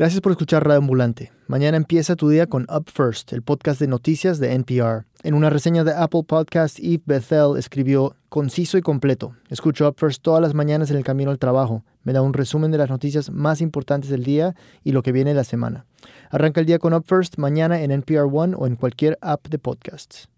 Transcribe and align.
Gracias 0.00 0.22
por 0.22 0.32
escuchar 0.32 0.66
Radio 0.66 0.78
Ambulante. 0.78 1.30
Mañana 1.46 1.76
empieza 1.76 2.16
tu 2.16 2.30
día 2.30 2.46
con 2.46 2.66
Up 2.74 2.88
First, 2.90 3.34
el 3.34 3.42
podcast 3.42 3.78
de 3.78 3.86
noticias 3.86 4.38
de 4.38 4.54
NPR. 4.54 5.04
En 5.22 5.34
una 5.34 5.50
reseña 5.50 5.84
de 5.84 5.92
Apple 5.92 6.22
Podcast, 6.26 6.78
Eve 6.78 7.02
Bethel 7.04 7.58
escribió 7.58 8.16
conciso 8.30 8.78
y 8.78 8.80
completo. 8.80 9.36
Escucho 9.50 9.86
Up 9.86 9.96
First 9.98 10.22
todas 10.22 10.40
las 10.40 10.54
mañanas 10.54 10.90
en 10.90 10.96
el 10.96 11.04
camino 11.04 11.30
al 11.30 11.38
trabajo. 11.38 11.84
Me 12.02 12.14
da 12.14 12.22
un 12.22 12.32
resumen 12.32 12.70
de 12.70 12.78
las 12.78 12.88
noticias 12.88 13.28
más 13.28 13.60
importantes 13.60 14.08
del 14.08 14.24
día 14.24 14.56
y 14.82 14.92
lo 14.92 15.02
que 15.02 15.12
viene 15.12 15.34
la 15.34 15.44
semana. 15.44 15.84
Arranca 16.30 16.60
el 16.60 16.66
día 16.66 16.78
con 16.78 16.94
Up 16.94 17.04
First 17.06 17.36
mañana 17.36 17.82
en 17.82 17.90
NPR 17.90 18.26
One 18.32 18.54
o 18.56 18.66
en 18.66 18.76
cualquier 18.76 19.18
app 19.20 19.48
de 19.48 19.58
podcasts. 19.58 20.30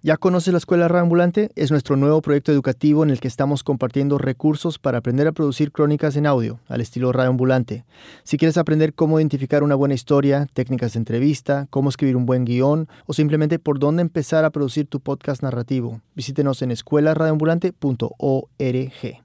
¿Ya 0.00 0.16
conoces 0.16 0.52
la 0.52 0.58
Escuela 0.58 0.86
Reambulante? 0.86 1.50
Es 1.56 1.72
nuestro 1.72 1.96
nuevo 1.96 2.22
proyecto 2.22 2.52
educativo 2.52 3.02
en 3.02 3.10
el 3.10 3.18
que 3.18 3.26
estamos 3.26 3.64
compartiendo 3.64 4.16
recursos 4.16 4.78
para 4.78 4.98
aprender 4.98 5.26
a 5.26 5.32
producir 5.32 5.72
crónicas 5.72 6.14
en 6.14 6.26
audio, 6.26 6.60
al 6.68 6.80
estilo 6.80 7.10
Reambulante. 7.10 7.84
Si 8.22 8.36
quieres 8.36 8.58
aprender 8.58 8.94
cómo 8.94 9.18
identificar 9.18 9.64
una 9.64 9.74
buena 9.74 9.94
historia, 9.94 10.46
técnicas 10.54 10.92
de 10.92 11.00
entrevista, 11.00 11.66
cómo 11.70 11.88
escribir 11.88 12.16
un 12.16 12.26
buen 12.26 12.44
guion 12.44 12.86
o 13.06 13.12
simplemente 13.12 13.58
por 13.58 13.80
dónde 13.80 14.02
empezar 14.02 14.44
a 14.44 14.50
producir 14.50 14.86
tu 14.86 15.00
podcast 15.00 15.42
narrativo, 15.42 16.00
visítenos 16.14 16.62
en 16.62 16.70
escuelaradioambulante.org. 16.70 19.22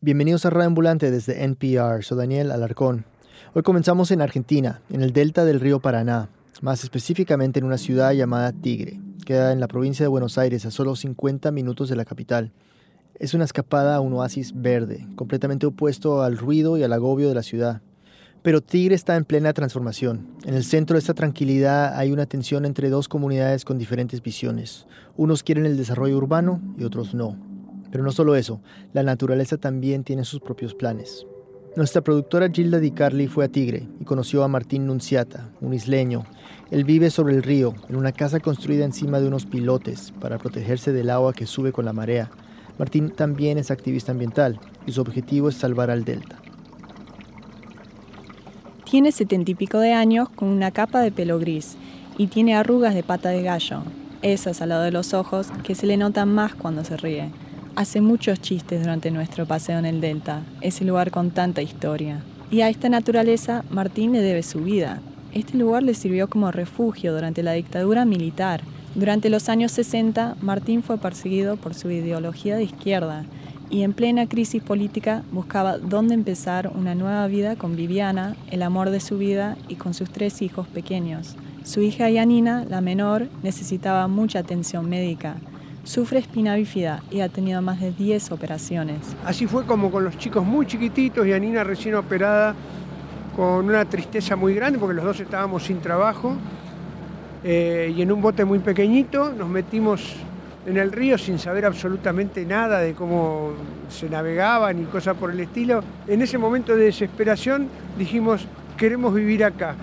Bienvenidos 0.00 0.46
a 0.46 0.50
Reambulante 0.50 1.10
desde 1.10 1.44
NPR, 1.44 2.02
soy 2.02 2.16
Daniel 2.16 2.50
Alarcón. 2.50 3.04
Hoy 3.52 3.62
comenzamos 3.62 4.10
en 4.10 4.22
Argentina, 4.22 4.80
en 4.88 5.02
el 5.02 5.12
delta 5.12 5.44
del 5.44 5.60
río 5.60 5.80
Paraná, 5.80 6.30
más 6.62 6.82
específicamente 6.82 7.58
en 7.58 7.66
una 7.66 7.76
ciudad 7.76 8.12
llamada 8.12 8.52
Tigre. 8.52 8.98
Queda 9.24 9.52
en 9.52 9.60
la 9.60 9.68
provincia 9.68 10.04
de 10.04 10.08
Buenos 10.08 10.36
Aires, 10.36 10.66
a 10.66 10.70
solo 10.70 10.96
50 10.96 11.52
minutos 11.52 11.88
de 11.88 11.96
la 11.96 12.04
capital. 12.04 12.52
Es 13.14 13.34
una 13.34 13.44
escapada 13.44 13.94
a 13.94 14.00
un 14.00 14.12
oasis 14.14 14.52
verde, 14.54 15.06
completamente 15.14 15.66
opuesto 15.66 16.22
al 16.22 16.36
ruido 16.36 16.76
y 16.76 16.82
al 16.82 16.92
agobio 16.92 17.28
de 17.28 17.34
la 17.34 17.44
ciudad. 17.44 17.82
Pero 18.42 18.60
Tigre 18.60 18.96
está 18.96 19.14
en 19.14 19.24
plena 19.24 19.52
transformación. 19.52 20.26
En 20.44 20.54
el 20.54 20.64
centro 20.64 20.94
de 20.94 20.98
esta 20.98 21.14
tranquilidad 21.14 21.96
hay 21.96 22.10
una 22.10 22.26
tensión 22.26 22.64
entre 22.64 22.90
dos 22.90 23.06
comunidades 23.06 23.64
con 23.64 23.78
diferentes 23.78 24.20
visiones. 24.22 24.86
Unos 25.16 25.44
quieren 25.44 25.66
el 25.66 25.76
desarrollo 25.76 26.16
urbano 26.16 26.60
y 26.76 26.82
otros 26.82 27.14
no. 27.14 27.36
Pero 27.92 28.02
no 28.02 28.10
solo 28.10 28.34
eso, 28.34 28.60
la 28.92 29.04
naturaleza 29.04 29.56
también 29.56 30.02
tiene 30.02 30.24
sus 30.24 30.40
propios 30.40 30.74
planes. 30.74 31.26
Nuestra 31.76 32.02
productora 32.02 32.50
Gilda 32.50 32.80
Di 32.80 32.90
Carli 32.90 33.28
fue 33.28 33.44
a 33.44 33.48
Tigre 33.48 33.88
y 34.00 34.04
conoció 34.04 34.42
a 34.42 34.48
Martín 34.48 34.86
Nunciata, 34.86 35.50
un 35.60 35.72
isleño. 35.72 36.24
Él 36.72 36.84
vive 36.84 37.10
sobre 37.10 37.34
el 37.34 37.42
río, 37.42 37.74
en 37.90 37.96
una 37.96 38.12
casa 38.12 38.40
construida 38.40 38.86
encima 38.86 39.20
de 39.20 39.28
unos 39.28 39.44
pilotes 39.44 40.10
para 40.18 40.38
protegerse 40.38 40.90
del 40.90 41.10
agua 41.10 41.34
que 41.34 41.44
sube 41.44 41.70
con 41.70 41.84
la 41.84 41.92
marea. 41.92 42.30
Martín 42.78 43.10
también 43.10 43.58
es 43.58 43.70
activista 43.70 44.12
ambiental 44.12 44.58
y 44.86 44.92
su 44.92 45.02
objetivo 45.02 45.50
es 45.50 45.56
salvar 45.56 45.90
al 45.90 46.06
delta. 46.06 46.38
Tiene 48.90 49.12
setenta 49.12 49.50
y 49.50 49.54
pico 49.54 49.80
de 49.80 49.92
años 49.92 50.30
con 50.30 50.48
una 50.48 50.70
capa 50.70 51.02
de 51.02 51.12
pelo 51.12 51.38
gris 51.38 51.76
y 52.16 52.28
tiene 52.28 52.54
arrugas 52.54 52.94
de 52.94 53.02
pata 53.02 53.28
de 53.28 53.42
gallo, 53.42 53.82
esas 54.22 54.62
al 54.62 54.70
lado 54.70 54.84
de 54.84 54.92
los 54.92 55.12
ojos 55.12 55.48
que 55.64 55.74
se 55.74 55.86
le 55.86 55.98
notan 55.98 56.32
más 56.32 56.54
cuando 56.54 56.84
se 56.84 56.96
ríe. 56.96 57.28
Hace 57.76 58.00
muchos 58.00 58.40
chistes 58.40 58.80
durante 58.80 59.10
nuestro 59.10 59.44
paseo 59.44 59.78
en 59.78 59.84
el 59.84 60.00
Delta, 60.00 60.40
ese 60.62 60.86
lugar 60.86 61.10
con 61.10 61.32
tanta 61.32 61.60
historia. 61.60 62.24
Y 62.50 62.62
a 62.62 62.70
esta 62.70 62.88
naturaleza 62.88 63.62
Martín 63.68 64.12
le 64.12 64.22
debe 64.22 64.42
su 64.42 64.60
vida. 64.60 65.02
Este 65.34 65.56
lugar 65.56 65.82
le 65.82 65.94
sirvió 65.94 66.28
como 66.28 66.50
refugio 66.50 67.14
durante 67.14 67.42
la 67.42 67.52
dictadura 67.52 68.04
militar. 68.04 68.62
Durante 68.94 69.30
los 69.30 69.48
años 69.48 69.72
60, 69.72 70.36
Martín 70.42 70.82
fue 70.82 70.98
perseguido 70.98 71.56
por 71.56 71.74
su 71.74 71.90
ideología 71.90 72.56
de 72.56 72.64
izquierda 72.64 73.24
y 73.70 73.82
en 73.82 73.94
plena 73.94 74.28
crisis 74.28 74.62
política 74.62 75.22
buscaba 75.32 75.78
dónde 75.78 76.12
empezar 76.12 76.70
una 76.74 76.94
nueva 76.94 77.26
vida 77.28 77.56
con 77.56 77.76
Viviana, 77.76 78.36
el 78.50 78.62
amor 78.62 78.90
de 78.90 79.00
su 79.00 79.16
vida 79.16 79.56
y 79.68 79.76
con 79.76 79.94
sus 79.94 80.10
tres 80.10 80.42
hijos 80.42 80.68
pequeños. 80.68 81.36
Su 81.64 81.80
hija 81.80 82.10
Yanina, 82.10 82.66
la 82.68 82.82
menor, 82.82 83.28
necesitaba 83.42 84.08
mucha 84.08 84.40
atención 84.40 84.90
médica 84.90 85.36
Sufre 85.84 86.20
espina 86.20 86.54
bífida 86.54 87.02
y 87.10 87.20
ha 87.20 87.28
tenido 87.28 87.60
más 87.60 87.80
de 87.80 87.90
10 87.90 88.30
operaciones. 88.30 88.98
Así 89.24 89.48
fue 89.48 89.66
como 89.66 89.90
con 89.90 90.04
los 90.04 90.16
chicos 90.16 90.44
muy 90.44 90.64
chiquititos 90.64 91.26
y 91.26 91.32
Anina 91.32 91.64
recién 91.64 91.96
operada 91.96 92.54
con 93.36 93.66
una 93.66 93.84
tristeza 93.84 94.36
muy 94.36 94.54
grande 94.54 94.78
porque 94.78 94.94
los 94.94 95.04
dos 95.04 95.20
estábamos 95.20 95.64
sin 95.64 95.80
trabajo 95.80 96.36
eh, 97.44 97.92
y 97.96 98.02
en 98.02 98.12
un 98.12 98.20
bote 98.20 98.44
muy 98.44 98.58
pequeñito 98.58 99.32
nos 99.32 99.48
metimos 99.48 100.14
en 100.66 100.76
el 100.76 100.92
río 100.92 101.18
sin 101.18 101.38
saber 101.38 101.64
absolutamente 101.64 102.44
nada 102.46 102.78
de 102.78 102.94
cómo 102.94 103.52
se 103.88 104.08
navegaba 104.08 104.72
ni 104.72 104.84
cosa 104.84 105.14
por 105.14 105.30
el 105.32 105.40
estilo. 105.40 105.82
En 106.06 106.22
ese 106.22 106.38
momento 106.38 106.76
de 106.76 106.84
desesperación 106.84 107.68
dijimos, 107.98 108.46
queremos 108.76 109.12
vivir 109.14 109.44
acá. 109.44 109.74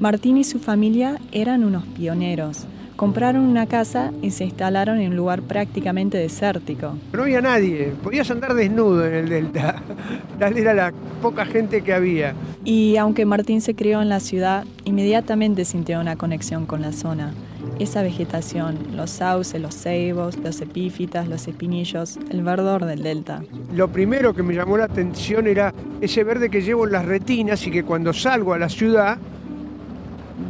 Martín 0.00 0.36
y 0.36 0.44
su 0.44 0.58
familia 0.58 1.18
eran 1.32 1.64
unos 1.64 1.84
pioneros. 1.84 2.66
Compraron 2.98 3.44
una 3.44 3.66
casa 3.66 4.10
y 4.22 4.32
se 4.32 4.42
instalaron 4.42 4.98
en 4.98 5.12
un 5.12 5.16
lugar 5.16 5.42
prácticamente 5.42 6.18
desértico. 6.18 6.98
No 7.12 7.22
había 7.22 7.40
nadie, 7.40 7.92
podías 8.02 8.28
andar 8.32 8.54
desnudo 8.54 9.06
en 9.06 9.14
el 9.14 9.28
delta. 9.28 9.80
Tal 10.40 10.58
era 10.58 10.74
la 10.74 10.92
poca 11.22 11.46
gente 11.46 11.82
que 11.82 11.92
había. 11.94 12.34
Y 12.64 12.96
aunque 12.96 13.24
Martín 13.24 13.60
se 13.60 13.76
crió 13.76 14.02
en 14.02 14.08
la 14.08 14.18
ciudad, 14.18 14.64
inmediatamente 14.84 15.64
sintió 15.64 16.00
una 16.00 16.16
conexión 16.16 16.66
con 16.66 16.82
la 16.82 16.90
zona. 16.90 17.34
Esa 17.78 18.02
vegetación, 18.02 18.76
los 18.96 19.10
sauces, 19.10 19.62
los 19.62 19.76
ceibos, 19.76 20.36
los 20.36 20.60
epífitas, 20.60 21.28
los 21.28 21.46
espinillos, 21.46 22.18
el 22.30 22.42
verdor 22.42 22.84
del 22.84 23.04
delta. 23.04 23.44
Lo 23.72 23.86
primero 23.92 24.34
que 24.34 24.42
me 24.42 24.54
llamó 24.54 24.76
la 24.76 24.86
atención 24.86 25.46
era 25.46 25.72
ese 26.00 26.24
verde 26.24 26.50
que 26.50 26.62
llevo 26.62 26.84
en 26.84 26.90
las 26.90 27.04
retinas 27.04 27.64
y 27.64 27.70
que 27.70 27.84
cuando 27.84 28.12
salgo 28.12 28.54
a 28.54 28.58
la 28.58 28.68
ciudad 28.68 29.18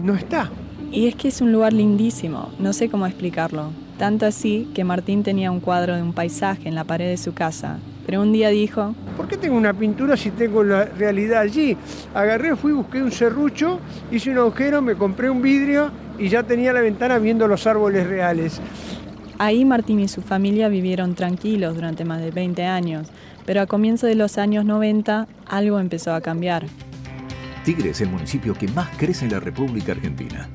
no 0.03 0.15
está. 0.15 0.51
Y 0.91 1.07
es 1.07 1.15
que 1.15 1.29
es 1.29 1.41
un 1.41 1.53
lugar 1.53 1.73
lindísimo, 1.73 2.51
no 2.59 2.73
sé 2.73 2.89
cómo 2.89 3.07
explicarlo. 3.07 3.71
Tanto 3.99 4.27
así 4.27 4.71
que 4.75 4.85
Martín 4.85 5.23
tenía 5.23 5.51
un 5.51 5.61
cuadro 5.61 5.95
de 5.95 6.03
un 6.03 6.13
paisaje 6.13 6.69
en 6.69 6.75
la 6.75 6.85
pared 6.85 7.09
de 7.09 7.17
su 7.17 7.35
casa. 7.35 7.79
Pero 8.07 8.23
un 8.23 8.33
día 8.33 8.49
dijo, 8.49 8.95
¿por 9.17 9.29
qué 9.29 9.37
tengo 9.37 9.57
una 9.57 9.75
pintura 9.75 10.17
si 10.17 10.31
tengo 10.31 10.65
la 10.65 10.87
realidad 10.87 11.41
allí? 11.43 11.77
Agarré, 12.15 12.57
fui, 12.57 12.73
busqué 12.73 13.03
un 13.03 13.13
serrucho, 13.13 13.81
hice 14.11 14.31
un 14.31 14.39
agujero, 14.39 14.81
me 14.81 14.95
compré 14.95 15.29
un 15.29 15.43
vidrio 15.43 15.91
y 16.19 16.29
ya 16.29 16.43
tenía 16.43 16.73
la 16.73 16.81
ventana 16.81 17.19
viendo 17.19 17.47
los 17.47 17.67
árboles 17.67 18.07
reales. 18.07 18.61
Ahí 19.39 19.65
Martín 19.67 20.01
y 20.01 20.09
su 20.09 20.23
familia 20.23 20.69
vivieron 20.69 21.15
tranquilos 21.15 21.75
durante 21.75 22.07
más 22.07 22.21
de 22.21 22.31
20 22.31 22.65
años, 22.65 23.09
pero 23.45 23.61
a 23.61 23.67
comienzos 23.67 24.09
de 24.09 24.15
los 24.15 24.39
años 24.39 24.65
90 24.65 25.29
algo 25.47 25.79
empezó 25.79 26.15
a 26.15 26.23
cambiar. 26.23 26.65
Tigre 27.63 27.91
es 27.91 28.01
el 28.01 28.09
municipio 28.09 28.55
que 28.55 28.69
más 28.69 28.89
crece 28.97 29.27
en 29.27 29.33
la 29.33 29.41
República 29.41 29.93
Argentina. 29.93 30.49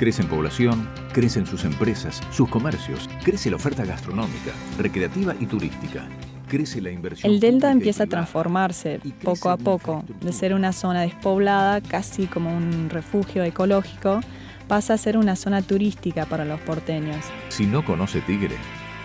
Crece 0.00 0.22
en 0.22 0.28
población, 0.28 0.88
crecen 1.12 1.44
sus 1.44 1.66
empresas, 1.66 2.22
sus 2.32 2.48
comercios, 2.48 3.06
crece 3.22 3.50
la 3.50 3.56
oferta 3.56 3.84
gastronómica, 3.84 4.52
recreativa 4.78 5.34
y 5.38 5.44
turística. 5.44 6.08
Crece 6.48 6.80
la 6.80 6.90
inversión. 6.90 7.30
El 7.30 7.38
delta 7.38 7.70
empieza 7.70 8.04
a 8.04 8.06
transformarse 8.06 8.98
poco 9.22 9.50
a 9.50 9.58
poco, 9.58 10.02
de 10.22 10.32
ser 10.32 10.54
una 10.54 10.72
zona 10.72 11.02
despoblada, 11.02 11.82
casi 11.82 12.26
como 12.28 12.56
un 12.56 12.88
refugio 12.88 13.44
ecológico, 13.44 14.20
pasa 14.68 14.94
a 14.94 14.96
ser 14.96 15.18
una 15.18 15.36
zona 15.36 15.60
turística 15.60 16.24
para 16.24 16.46
los 16.46 16.60
porteños. 16.60 17.22
Si 17.50 17.66
no 17.66 17.84
conoce 17.84 18.22
Tigre, 18.22 18.56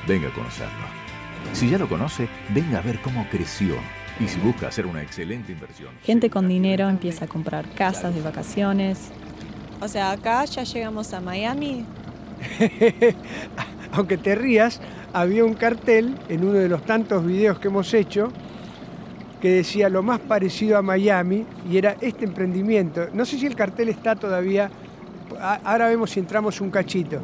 venga 0.07 0.29
a 0.29 0.33
conocerlo. 0.33 0.85
Si 1.51 1.69
ya 1.69 1.77
lo 1.77 1.89
conoce, 1.89 2.29
venga 2.53 2.79
a 2.79 2.81
ver 2.81 3.01
cómo 3.01 3.27
creció 3.29 3.75
y 4.17 4.29
si 4.29 4.39
busca 4.39 4.69
hacer 4.69 4.85
una 4.85 5.01
excelente 5.01 5.51
inversión. 5.51 5.89
Gente 6.03 6.29
con 6.29 6.47
dinero 6.47 6.87
empieza 6.87 7.25
a 7.25 7.27
comprar 7.27 7.67
casas 7.71 8.15
de 8.15 8.21
vacaciones. 8.21 9.11
O 9.81 9.87
sea, 9.87 10.11
acá 10.11 10.45
ya 10.45 10.63
llegamos 10.63 11.13
a 11.13 11.21
Miami. 11.21 11.85
Aunque 13.91 14.17
te 14.17 14.35
rías, 14.35 14.81
había 15.13 15.45
un 15.45 15.53
cartel 15.53 16.15
en 16.29 16.43
uno 16.43 16.53
de 16.53 16.69
los 16.69 16.83
tantos 16.83 17.25
videos 17.25 17.59
que 17.59 17.67
hemos 17.67 17.93
hecho 17.93 18.31
que 19.39 19.51
decía 19.51 19.89
lo 19.89 20.01
más 20.01 20.19
parecido 20.19 20.77
a 20.77 20.81
Miami 20.81 21.45
y 21.69 21.77
era 21.77 21.95
este 22.01 22.25
emprendimiento. 22.25 23.07
No 23.13 23.25
sé 23.25 23.37
si 23.37 23.45
el 23.45 23.55
cartel 23.55 23.89
está 23.89 24.15
todavía, 24.15 24.71
ahora 25.63 25.87
vemos 25.87 26.11
si 26.11 26.19
entramos 26.19 26.61
un 26.61 26.71
cachito. 26.71 27.19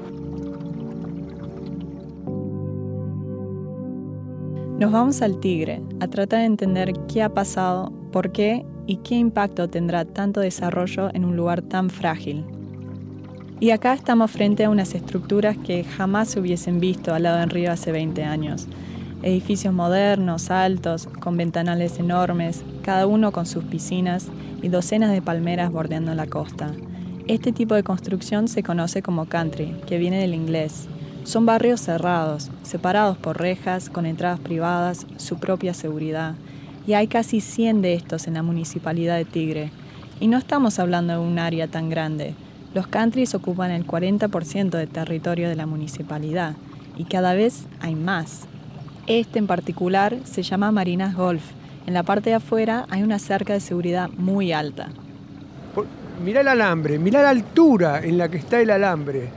Nos 4.77 4.91
vamos 4.91 5.21
al 5.21 5.39
Tigre 5.39 5.81
a 5.99 6.07
tratar 6.07 6.39
de 6.39 6.45
entender 6.45 6.93
qué 7.07 7.21
ha 7.21 7.29
pasado, 7.29 7.91
por 8.11 8.31
qué 8.31 8.65
y 8.87 8.97
qué 8.97 9.15
impacto 9.15 9.69
tendrá 9.69 10.05
tanto 10.05 10.39
desarrollo 10.39 11.09
en 11.13 11.25
un 11.25 11.35
lugar 11.35 11.61
tan 11.61 11.89
frágil. 11.89 12.43
Y 13.59 13.71
acá 13.71 13.93
estamos 13.93 14.31
frente 14.31 14.63
a 14.63 14.69
unas 14.69 14.95
estructuras 14.95 15.57
que 15.57 15.83
jamás 15.83 16.29
se 16.29 16.39
hubiesen 16.39 16.79
visto 16.79 17.13
al 17.13 17.23
lado 17.23 17.39
del 17.39 17.49
río 17.49 17.71
hace 17.71 17.91
20 17.91 18.23
años. 18.23 18.67
Edificios 19.21 19.73
modernos, 19.73 20.49
altos, 20.49 21.07
con 21.19 21.37
ventanales 21.37 21.99
enormes, 21.99 22.63
cada 22.81 23.05
uno 23.05 23.31
con 23.31 23.45
sus 23.45 23.63
piscinas 23.63 24.29
y 24.63 24.69
docenas 24.69 25.11
de 25.11 25.21
palmeras 25.21 25.71
bordeando 25.71 26.15
la 26.15 26.25
costa. 26.25 26.71
Este 27.27 27.51
tipo 27.51 27.75
de 27.75 27.83
construcción 27.83 28.47
se 28.47 28.63
conoce 28.63 29.03
como 29.03 29.27
country, 29.27 29.75
que 29.85 29.99
viene 29.99 30.19
del 30.19 30.33
inglés, 30.33 30.87
son 31.23 31.45
barrios 31.45 31.81
cerrados, 31.81 32.49
separados 32.63 33.15
por 33.15 33.39
rejas, 33.39 33.89
con 33.89 34.07
entradas 34.07 34.39
privadas, 34.39 35.05
su 35.17 35.37
propia 35.37 35.73
seguridad. 35.75 36.33
Y 36.87 36.93
hay 36.93 37.07
casi 37.07 37.41
100 37.41 37.81
de 37.81 37.93
estos 37.93 38.27
en 38.27 38.35
la 38.35 38.43
municipalidad 38.43 39.17
de 39.17 39.25
Tigre. 39.25 39.71
Y 40.19 40.27
no 40.27 40.37
estamos 40.37 40.79
hablando 40.79 41.13
de 41.13 41.19
un 41.19 41.39
área 41.39 41.67
tan 41.67 41.89
grande. 41.89 42.33
Los 42.73 42.87
countries 42.87 43.35
ocupan 43.35 43.71
el 43.71 43.85
40% 43.85 44.69
del 44.69 44.87
territorio 44.87 45.49
de 45.49 45.55
la 45.55 45.65
municipalidad 45.65 46.55
y 46.97 47.05
cada 47.05 47.33
vez 47.33 47.65
hay 47.79 47.95
más. 47.95 48.47
Este 49.07 49.39
en 49.39 49.47
particular 49.47 50.17
se 50.23 50.43
llama 50.43 50.71
Marinas 50.71 51.15
Golf. 51.15 51.43
En 51.87 51.93
la 51.93 52.03
parte 52.03 52.29
de 52.29 52.35
afuera 52.35 52.85
hay 52.89 53.03
una 53.03 53.19
cerca 53.19 53.53
de 53.53 53.59
seguridad 53.59 54.09
muy 54.17 54.51
alta. 54.51 54.89
Mirá 56.23 56.41
el 56.41 56.47
alambre, 56.47 56.99
mirá 56.99 57.23
la 57.23 57.29
altura 57.29 58.03
en 58.03 58.17
la 58.17 58.29
que 58.29 58.37
está 58.37 58.61
el 58.61 58.69
alambre. 58.69 59.29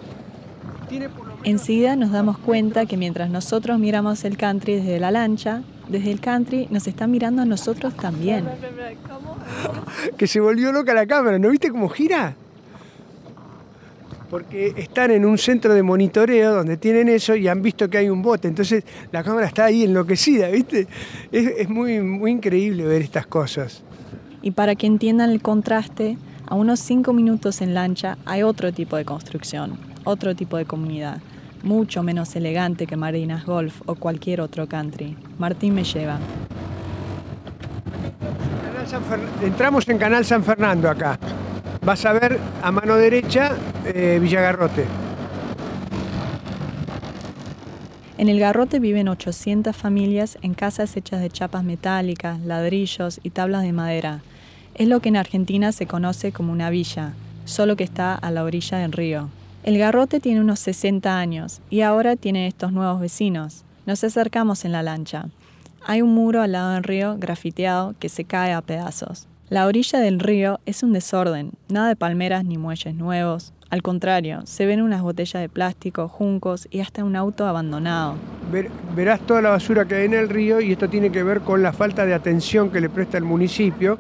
Enseguida 1.45 1.97
nos 1.97 2.13
damos 2.13 2.39
cuenta 2.39 2.87
que 2.87 2.97
mientras 2.97 3.31
nosotros 3.31 3.79
miramos 3.79 4.25
el 4.25 4.37
country 4.37 4.77
desde 4.77 5.01
la 5.01 5.11
lancha, 5.11 5.63
desde 5.89 6.11
el 6.11 6.21
country 6.21 6.69
nos 6.71 6.87
están 6.87 7.11
mirando 7.11 7.43
a 7.43 7.45
nosotros 7.45 7.95
también. 7.95 8.45
que 10.17 10.27
se 10.27 10.41
volvió 10.41 10.73
loca 10.73 10.95
la 10.95 11.07
cámara, 11.07 11.39
¿no 11.39 11.51
viste 11.51 11.71
cómo 11.71 11.89
gira? 11.89 12.37
Porque 14.31 14.75
están 14.77 15.11
en 15.11 15.25
un 15.25 15.39
centro 15.39 15.75
de 15.75 15.83
monitoreo 15.83 16.55
donde 16.55 16.77
tienen 16.77 17.09
eso 17.09 17.37
y 17.37 17.47
han 17.47 17.63
visto 17.63 17.89
que 17.89 17.99
hay 17.99 18.09
un 18.09 18.23
bote, 18.23 18.49
entonces 18.49 18.85
la 19.13 19.23
cámara 19.23 19.47
está 19.47 19.67
ahí 19.67 19.85
enloquecida, 19.85 20.49
¿viste? 20.49 20.89
Es, 21.31 21.47
es 21.59 21.69
muy, 21.69 22.01
muy 22.01 22.33
increíble 22.33 22.85
ver 22.85 23.03
estas 23.03 23.27
cosas. 23.27 23.83
Y 24.43 24.51
para 24.51 24.75
que 24.75 24.87
entiendan 24.87 25.31
el 25.31 25.41
contraste, 25.41 26.19
a 26.47 26.55
unos 26.55 26.81
cinco 26.81 27.13
minutos 27.13 27.63
en 27.63 27.75
lancha 27.75 28.19
hay 28.27 28.43
otro 28.43 28.73
tipo 28.73 28.97
de 28.97 29.05
construcción, 29.05 29.79
otro 30.05 30.35
tipo 30.35 30.57
de 30.57 30.65
comunidad, 30.65 31.21
mucho 31.65 32.03
menos 32.03 32.37
elegante 32.37 32.87
que 32.87 32.97
Marinas 32.97 33.45
Golf 33.45 33.81
o 33.87 33.97
cualquier 33.97 34.41
otro 34.41 34.69
country. 34.69 35.17
Martín 35.39 35.75
me 35.75 35.83
lleva. 35.83 36.19
Entramos 39.43 39.89
en 39.89 39.99
Canal 39.99 40.25
San 40.25 40.45
Fernando 40.45 40.89
acá. 40.89 41.19
Vas 41.83 42.05
a 42.05 42.13
ver 42.13 42.39
a 42.63 42.71
mano 42.71 42.97
derecha 42.97 43.57
eh, 43.85 44.19
Villagarrote. 44.23 44.85
En 48.17 48.29
el 48.29 48.39
Garrote 48.39 48.79
viven 48.79 49.09
800 49.09 49.77
familias 49.77 50.39
en 50.41 50.55
casas 50.55 50.97
hechas 50.97 51.21
de 51.21 51.31
chapas 51.31 51.65
metálicas, 51.65 52.41
ladrillos 52.41 53.21
y 53.23 53.31
tablas 53.31 53.63
de 53.63 53.73
madera. 53.73 54.21
Es 54.77 54.89
lo 54.89 55.01
que 55.01 55.09
en 55.09 55.17
Argentina 55.17 55.73
se 55.73 55.87
conoce 55.87 56.31
como 56.31 56.53
una 56.53 56.71
villa, 56.71 57.13
solo 57.45 57.77
que 57.77 57.85
está 57.85 58.15
a 58.15 58.31
la 58.31 58.45
orilla 58.45 58.79
del 58.79 58.93
río. 58.93 59.29
El 59.65 59.79
garrote 59.79 60.21
tiene 60.21 60.43
unos 60.43 60.61
60 60.61 61.19
años 61.19 61.63
y 61.71 61.81
ahora 61.81 62.17
tiene 62.17 62.47
estos 62.47 62.71
nuevos 62.71 63.01
vecinos. 63.01 63.65
Nos 63.87 64.05
acercamos 64.05 64.67
en 64.67 64.73
la 64.73 64.83
lancha. 64.83 65.31
Hay 65.87 66.03
un 66.03 66.13
muro 66.13 66.43
al 66.43 66.53
lado 66.53 66.75
del 66.75 66.85
río 66.85 67.17
grafiteado 67.19 67.95
que 67.99 68.11
se 68.11 68.25
cae 68.25 68.53
a 68.53 68.61
pedazos. 68.61 69.27
La 69.49 69.67
orilla 69.67 70.01
del 70.01 70.21
río 70.21 70.61
es 70.67 70.83
un 70.83 70.93
desorden, 70.93 71.53
nada 71.71 71.89
de 71.89 71.97
palmeras 71.97 72.45
ni 72.45 72.59
muelles 72.59 72.95
nuevos. 72.95 73.55
Al 73.71 73.81
contrario, 73.81 74.43
se 74.45 74.67
ven 74.67 74.83
unas 74.83 75.01
botellas 75.01 75.41
de 75.41 75.49
plástico, 75.49 76.09
juncos 76.09 76.69
y 76.71 76.81
hasta 76.81 77.03
un 77.03 77.17
auto 77.17 77.47
abandonado. 77.47 78.17
verás 78.95 79.21
toda 79.21 79.41
la 79.41 79.49
basura 79.49 79.87
que 79.87 79.95
hay 79.95 80.05
en 80.05 80.15
el 80.15 80.29
río 80.29 80.61
y 80.61 80.73
esto 80.73 80.91
tiene 80.91 81.11
que 81.11 81.23
ver 81.23 81.41
con 81.41 81.63
la 81.63 81.73
falta 81.73 82.05
de 82.05 82.13
atención 82.13 82.71
que 82.71 82.83
le 82.83 82.91
presta 82.91 83.17
el 83.17 83.25
municipio 83.25 83.99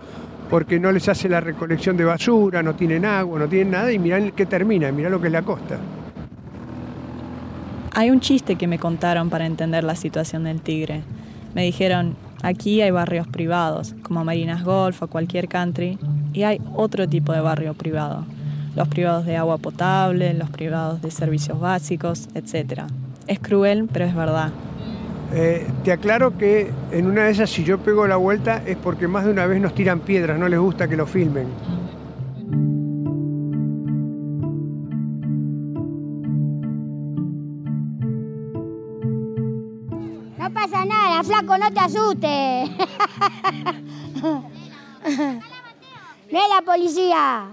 porque 0.54 0.78
no 0.78 0.92
les 0.92 1.08
hace 1.08 1.28
la 1.28 1.40
recolección 1.40 1.96
de 1.96 2.04
basura, 2.04 2.62
no 2.62 2.76
tienen 2.76 3.04
agua, 3.04 3.40
no 3.40 3.48
tienen 3.48 3.72
nada 3.72 3.90
y 3.90 3.98
mirá 3.98 4.30
qué 4.30 4.46
termina, 4.46 4.92
mirá 4.92 5.10
lo 5.10 5.20
que 5.20 5.26
es 5.26 5.32
la 5.32 5.42
costa. 5.42 5.78
Hay 7.90 8.12
un 8.12 8.20
chiste 8.20 8.54
que 8.54 8.68
me 8.68 8.78
contaron 8.78 9.30
para 9.30 9.46
entender 9.46 9.82
la 9.82 9.96
situación 9.96 10.44
del 10.44 10.60
Tigre. 10.60 11.02
Me 11.56 11.64
dijeron, 11.64 12.14
aquí 12.44 12.82
hay 12.82 12.92
barrios 12.92 13.26
privados, 13.26 13.96
como 14.04 14.24
Marinas 14.24 14.62
Golf 14.62 15.02
o 15.02 15.08
cualquier 15.08 15.48
country, 15.48 15.98
y 16.32 16.44
hay 16.44 16.60
otro 16.76 17.08
tipo 17.08 17.32
de 17.32 17.40
barrio 17.40 17.74
privado. 17.74 18.24
Los 18.76 18.86
privados 18.86 19.26
de 19.26 19.36
agua 19.36 19.58
potable, 19.58 20.34
los 20.34 20.50
privados 20.50 21.02
de 21.02 21.10
servicios 21.10 21.58
básicos, 21.58 22.28
etc. 22.36 22.82
Es 23.26 23.40
cruel, 23.40 23.88
pero 23.92 24.04
es 24.04 24.14
verdad. 24.14 24.52
Eh, 25.36 25.66
te 25.82 25.90
aclaro 25.90 26.38
que 26.38 26.70
en 26.92 27.06
una 27.06 27.24
de 27.24 27.32
esas, 27.32 27.50
si 27.50 27.64
yo 27.64 27.78
pego 27.78 28.06
la 28.06 28.14
vuelta, 28.14 28.62
es 28.64 28.76
porque 28.76 29.08
más 29.08 29.24
de 29.24 29.32
una 29.32 29.46
vez 29.46 29.60
nos 29.60 29.74
tiran 29.74 29.98
piedras, 29.98 30.38
no 30.38 30.48
les 30.48 30.60
gusta 30.60 30.86
que 30.86 30.96
lo 30.96 31.06
filmen. 31.06 31.48
No 40.38 40.52
pasa 40.52 40.84
nada, 40.84 41.24
flaco, 41.24 41.58
no 41.58 41.72
te 41.72 41.80
asustes. 41.80 42.70
No 46.32 46.38
es 46.40 46.48
la 46.48 46.62
policía. 46.64 47.48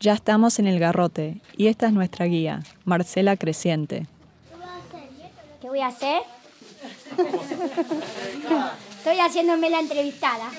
Ya 0.00 0.14
estamos 0.14 0.58
en 0.58 0.66
el 0.66 0.78
garrote 0.78 1.40
y 1.56 1.68
esta 1.68 1.86
es 1.86 1.92
nuestra 1.92 2.26
guía, 2.26 2.62
Marcela 2.84 3.36
Creciente. 3.36 4.06
¿Qué 5.60 5.68
voy 5.68 5.80
a 5.80 5.86
hacer? 5.88 6.22
Estoy 8.98 9.18
haciéndome 9.18 9.70
la 9.70 9.80
entrevistada. 9.80 10.50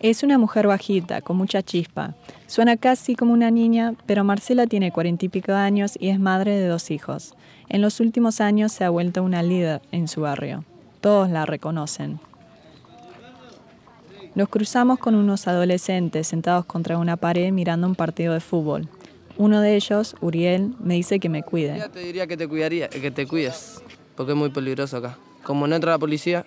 Es 0.00 0.22
una 0.22 0.38
mujer 0.38 0.66
bajita, 0.66 1.20
con 1.22 1.36
mucha 1.36 1.62
chispa. 1.62 2.14
Suena 2.46 2.76
casi 2.76 3.16
como 3.16 3.32
una 3.32 3.50
niña, 3.50 3.94
pero 4.06 4.22
Marcela 4.24 4.66
tiene 4.66 4.92
cuarenta 4.92 5.24
y 5.24 5.28
pico 5.28 5.52
años 5.52 5.96
y 5.98 6.08
es 6.08 6.20
madre 6.20 6.56
de 6.56 6.68
dos 6.68 6.90
hijos. 6.90 7.34
En 7.68 7.82
los 7.82 8.00
últimos 8.00 8.40
años 8.40 8.72
se 8.72 8.84
ha 8.84 8.90
vuelto 8.90 9.22
una 9.22 9.42
líder 9.42 9.82
en 9.90 10.08
su 10.08 10.20
barrio. 10.20 10.64
Todos 11.00 11.30
la 11.30 11.46
reconocen. 11.46 12.20
Nos 14.36 14.48
cruzamos 14.48 14.98
con 15.00 15.16
unos 15.16 15.48
adolescentes 15.48 16.28
sentados 16.28 16.64
contra 16.64 16.96
una 16.98 17.16
pared 17.16 17.50
mirando 17.50 17.88
un 17.88 17.96
partido 17.96 18.34
de 18.34 18.40
fútbol. 18.40 18.88
Uno 19.36 19.60
de 19.60 19.74
ellos, 19.74 20.14
Uriel, 20.20 20.74
me 20.80 20.94
dice 20.94 21.18
que 21.18 21.28
me 21.28 21.42
cuide. 21.42 21.78
Ya 21.78 21.88
te 21.88 22.00
diría 22.00 22.26
que 22.26 22.36
te 22.36 22.46
cuidaría, 22.46 22.88
que 22.88 23.10
te 23.10 23.26
cuides, 23.26 23.82
porque 24.16 24.32
es 24.32 24.38
muy 24.38 24.50
peligroso 24.50 24.96
acá. 24.96 25.18
Como 25.48 25.66
no 25.66 25.76
entra 25.76 25.92
la 25.92 25.98
policía, 25.98 26.44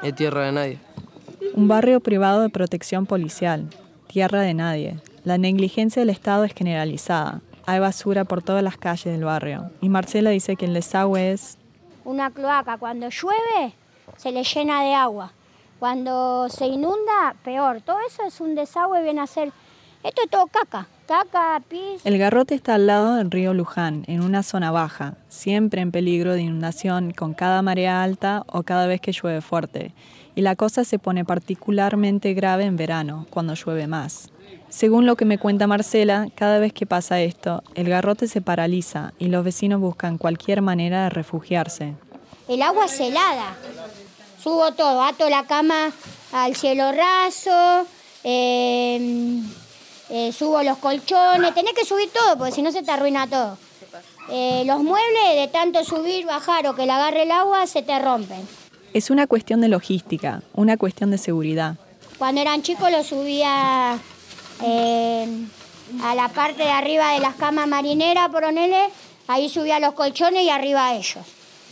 es 0.00 0.14
tierra 0.14 0.44
de 0.44 0.52
nadie. 0.52 0.78
Un 1.56 1.66
barrio 1.66 1.98
privado 1.98 2.42
de 2.42 2.48
protección 2.48 3.06
policial, 3.06 3.68
tierra 4.06 4.40
de 4.42 4.54
nadie. 4.54 5.00
La 5.24 5.36
negligencia 5.36 5.98
del 5.98 6.10
Estado 6.10 6.44
es 6.44 6.54
generalizada. 6.54 7.40
Hay 7.66 7.80
basura 7.80 8.24
por 8.24 8.40
todas 8.40 8.62
las 8.62 8.76
calles 8.76 9.06
del 9.06 9.24
barrio. 9.24 9.72
Y 9.80 9.88
Marcela 9.88 10.30
dice 10.30 10.54
que 10.54 10.66
el 10.66 10.74
desagüe 10.74 11.32
es... 11.32 11.58
Una 12.04 12.30
cloaca. 12.30 12.78
Cuando 12.78 13.08
llueve, 13.08 13.74
se 14.16 14.30
le 14.30 14.44
llena 14.44 14.84
de 14.84 14.94
agua. 14.94 15.32
Cuando 15.80 16.48
se 16.50 16.66
inunda, 16.66 17.34
peor. 17.42 17.80
Todo 17.80 17.98
eso 18.06 18.22
es 18.22 18.40
un 18.40 18.54
desagüe, 18.54 19.02
viene 19.02 19.22
a 19.22 19.26
ser... 19.26 19.50
Esto 20.04 20.22
es 20.22 20.30
todo 20.30 20.46
caca. 20.46 20.86
El 22.04 22.18
garrote 22.18 22.54
está 22.54 22.74
al 22.74 22.86
lado 22.86 23.16
del 23.16 23.30
río 23.30 23.52
Luján, 23.52 24.04
en 24.06 24.22
una 24.22 24.42
zona 24.42 24.70
baja, 24.70 25.16
siempre 25.28 25.82
en 25.82 25.90
peligro 25.90 26.32
de 26.32 26.42
inundación 26.42 27.12
con 27.12 27.34
cada 27.34 27.60
marea 27.60 28.02
alta 28.02 28.44
o 28.46 28.62
cada 28.62 28.86
vez 28.86 29.00
que 29.00 29.12
llueve 29.12 29.40
fuerte. 29.42 29.92
Y 30.34 30.40
la 30.40 30.56
cosa 30.56 30.84
se 30.84 30.98
pone 30.98 31.24
particularmente 31.24 32.32
grave 32.32 32.64
en 32.64 32.76
verano, 32.76 33.26
cuando 33.30 33.54
llueve 33.54 33.86
más. 33.86 34.30
Según 34.70 35.06
lo 35.06 35.16
que 35.16 35.24
me 35.24 35.38
cuenta 35.38 35.66
Marcela, 35.66 36.28
cada 36.34 36.58
vez 36.58 36.72
que 36.72 36.86
pasa 36.86 37.20
esto, 37.20 37.62
el 37.74 37.88
garrote 37.88 38.26
se 38.26 38.40
paraliza 38.40 39.12
y 39.18 39.26
los 39.26 39.44
vecinos 39.44 39.80
buscan 39.80 40.18
cualquier 40.18 40.62
manera 40.62 41.04
de 41.04 41.10
refugiarse. 41.10 41.94
El 42.48 42.62
agua 42.62 42.86
es 42.86 42.98
helada. 42.98 43.56
Subo 44.42 44.72
todo, 44.72 45.02
ato 45.02 45.28
la 45.28 45.44
cama 45.44 45.92
al 46.32 46.56
cielo 46.56 46.92
raso. 46.92 47.86
Eh, 48.24 49.42
eh, 50.10 50.32
subo 50.32 50.62
los 50.62 50.78
colchones, 50.78 51.54
tenés 51.54 51.74
que 51.74 51.84
subir 51.84 52.10
todo 52.10 52.36
porque 52.36 52.52
si 52.52 52.62
no 52.62 52.70
se 52.72 52.82
te 52.82 52.90
arruina 52.90 53.26
todo. 53.26 53.58
Eh, 54.30 54.62
los 54.66 54.82
muebles 54.82 55.36
de 55.36 55.48
tanto 55.48 55.84
subir, 55.84 56.24
bajar 56.26 56.66
o 56.66 56.74
que 56.74 56.86
le 56.86 56.92
agarre 56.92 57.22
el 57.22 57.30
agua 57.30 57.66
se 57.66 57.82
te 57.82 57.98
rompen. 57.98 58.46
Es 58.92 59.10
una 59.10 59.26
cuestión 59.26 59.60
de 59.60 59.68
logística, 59.68 60.42
una 60.54 60.76
cuestión 60.76 61.10
de 61.10 61.18
seguridad. 61.18 61.76
Cuando 62.18 62.40
eran 62.40 62.62
chicos 62.62 62.90
los 62.90 63.06
subía 63.06 63.98
eh, 64.62 65.26
a 66.02 66.14
la 66.14 66.28
parte 66.28 66.62
de 66.62 66.70
arriba 66.70 67.12
de 67.12 67.20
las 67.20 67.34
camas 67.34 67.66
marineras, 67.66 68.30
ponele, 68.30 68.88
ahí 69.26 69.48
subía 69.48 69.80
los 69.80 69.94
colchones 69.94 70.44
y 70.44 70.50
arriba 70.50 70.94
ellos 70.94 71.24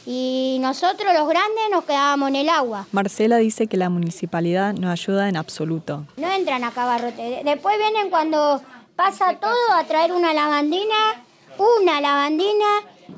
y 0.07 0.59
nosotros 0.61 1.13
los 1.15 1.29
grandes 1.29 1.65
nos 1.71 1.85
quedábamos 1.85 2.29
en 2.31 2.37
el 2.37 2.49
agua. 2.49 2.87
Marcela 2.93 3.37
dice 3.37 3.67
que 3.67 3.77
la 3.77 3.89
municipalidad 3.89 4.75
no 4.75 4.91
ayuda 4.91 5.29
en 5.29 5.37
absoluto. 5.37 6.05
No 6.17 6.31
entran 6.31 6.65
a 6.65 6.71
cabarrote. 6.73 7.43
Después 7.45 7.79
vienen 7.79 8.11
cuando 8.11 8.61
pasa 8.97 9.37
todo 9.41 9.73
a 9.75 9.85
traer 9.85 10.13
una 10.13 10.35
lavandina, 10.35 10.95
una 11.59 12.01
lavandina 12.01 12.67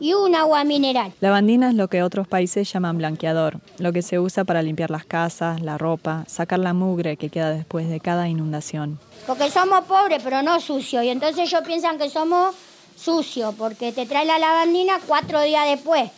y 0.00 0.12
un 0.12 0.34
agua 0.34 0.64
mineral. 0.64 1.12
Lavandina 1.20 1.68
es 1.68 1.74
lo 1.74 1.88
que 1.88 2.02
otros 2.02 2.26
países 2.26 2.70
llaman 2.72 2.98
blanqueador, 2.98 3.60
lo 3.78 3.92
que 3.92 4.02
se 4.02 4.18
usa 4.18 4.44
para 4.44 4.62
limpiar 4.62 4.90
las 4.90 5.04
casas, 5.04 5.60
la 5.60 5.78
ropa, 5.78 6.24
sacar 6.26 6.58
la 6.58 6.74
mugre 6.74 7.16
que 7.16 7.30
queda 7.30 7.50
después 7.50 7.88
de 7.88 8.00
cada 8.00 8.28
inundación. 8.28 8.98
Porque 9.26 9.50
somos 9.50 9.84
pobres, 9.84 10.20
pero 10.22 10.42
no 10.42 10.60
sucios, 10.60 11.04
y 11.04 11.10
entonces 11.10 11.50
ellos 11.50 11.62
piensan 11.64 11.98
que 11.98 12.10
somos 12.10 12.54
sucios, 12.96 13.54
porque 13.56 13.92
te 13.92 14.06
trae 14.06 14.24
la 14.24 14.38
lavandina 14.38 14.98
cuatro 15.06 15.40
días 15.42 15.66
después. 15.66 16.10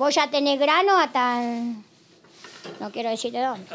Vos 0.00 0.14
ya 0.14 0.30
tenés 0.30 0.58
grano 0.58 0.96
hasta 0.96 1.42
No 2.80 2.90
quiero 2.90 3.10
decirte 3.10 3.38
dónde. 3.38 3.66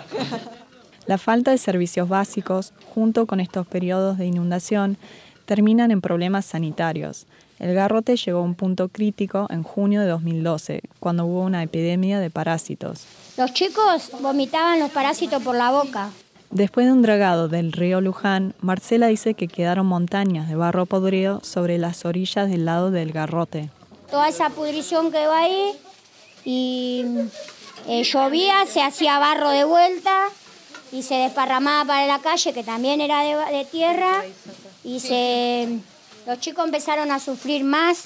La 1.06 1.20
falta 1.20 1.52
de 1.52 1.60
servicios 1.60 2.10
básicos, 2.10 2.74
junto 2.96 3.28
con 3.28 3.40
estos 3.40 3.68
periodos 3.68 4.18
de 4.18 4.26
inundación, 4.26 4.98
terminan 5.46 5.92
en 5.92 6.02
problemas 6.02 6.46
sanitarios. 6.46 7.28
El 7.60 7.76
garrote 7.76 8.16
llegó 8.16 8.40
a 8.40 8.42
un 8.42 8.56
punto 8.56 8.88
crítico 8.88 9.46
en 9.52 9.62
junio 9.62 10.02
de 10.02 10.08
2012, 10.08 10.82
cuando 11.00 11.28
hubo 11.28 11.42
una 11.42 11.62
epidemia 11.62 12.20
de 12.20 12.32
parásitos. 12.32 13.06
Los 13.38 13.54
chicos 13.54 14.10
vomitaban 14.20 14.80
los 14.80 14.90
parásitos 14.90 15.44
por 15.44 15.56
la 15.56 15.70
boca. 15.70 16.10
Después 16.50 16.88
de 16.88 16.94
un 16.94 17.04
dragado 17.04 17.50
del 17.50 17.72
río 17.72 18.02
Luján, 18.02 18.56
Marcela 18.62 19.06
dice 19.06 19.36
que 19.36 19.48
quedaron 19.48 19.86
montañas 19.86 20.50
de 20.50 20.56
barro 20.56 20.88
podrido 20.88 21.40
sobre 21.44 21.78
las 21.78 22.04
orillas 22.04 22.50
del 22.50 22.66
lado 22.66 22.90
del 22.90 23.12
garrote. 23.12 23.70
Toda 24.10 24.28
esa 24.28 24.50
pudrición 24.50 25.12
quedó 25.12 25.32
ahí 25.32 25.74
y 26.46 27.04
eh, 27.88 28.04
llovía, 28.04 28.66
se 28.72 28.82
hacía 28.82 29.20
barro 29.20 29.50
de 29.50 29.66
vuelta 29.66 30.28
y 30.92 31.04
se 31.04 31.16
desparramaba 31.16 31.86
para 31.86 32.08
la 32.08 32.20
calle, 32.20 32.54
que 32.54 32.64
también 32.64 33.02
era 33.02 33.22
de, 33.22 33.58
de 33.58 33.66
tierra, 33.66 34.24
y 34.84 35.00
se, 35.00 35.80
los 36.26 36.40
chicos 36.40 36.64
empezaron 36.66 37.12
a 37.12 37.20
sufrir 37.20 37.64
más 37.64 38.06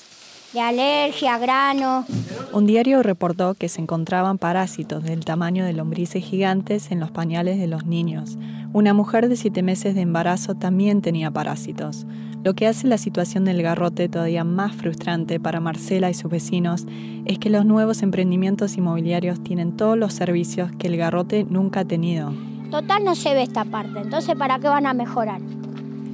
de 0.54 0.62
alergia, 0.62 1.38
grano. 1.38 2.06
Un 2.54 2.66
diario 2.66 3.04
reportó 3.04 3.54
que 3.54 3.70
se 3.70 3.82
encontraban 3.82 4.38
parásitos 4.38 5.04
del 5.04 5.26
tamaño 5.26 5.66
de 5.66 5.74
lombrices 5.74 6.24
gigantes 6.24 6.92
en 6.92 7.00
los 7.00 7.12
pañales 7.12 7.60
de 7.60 7.68
los 7.68 7.86
niños. 7.86 8.38
Una 8.74 8.94
mujer 8.94 9.30
de 9.30 9.36
siete 9.36 9.64
meses 9.64 9.96
de 9.96 10.02
embarazo 10.02 10.56
también 10.56 11.02
tenía 11.02 11.32
parásitos, 11.32 12.06
lo 12.42 12.54
que 12.54 12.68
hace 12.68 12.88
la 12.88 12.98
situación 12.98 13.44
del 13.44 13.62
garrote 13.62 14.08
todavía 14.08 14.46
más 14.46 14.74
frustrante 14.74 15.42
para 15.42 15.60
Marcela 15.60 16.10
y 16.10 16.14
sus 16.14 16.32
vecinos 16.32 16.86
es 17.26 17.38
que 17.38 17.50
los 17.50 17.66
nuevos 17.66 18.02
emprendimientos 18.02 18.78
inmobiliarios 18.78 19.44
tienen 19.44 19.76
todos 19.76 19.98
los 19.98 20.14
servicios 20.14 20.72
que 20.80 20.88
el 20.88 20.96
garrote 20.96 21.44
nunca 21.44 21.82
ha 21.82 21.86
tenido. 21.86 22.34
Total 22.72 23.04
no 23.04 23.16
se 23.16 23.34
ve 23.34 23.44
esta 23.44 23.66
parte, 23.66 24.00
entonces 24.00 24.36
¿para 24.38 24.58
qué 24.60 24.70
van 24.70 24.86
a 24.86 24.94
mejorar? 24.94 25.42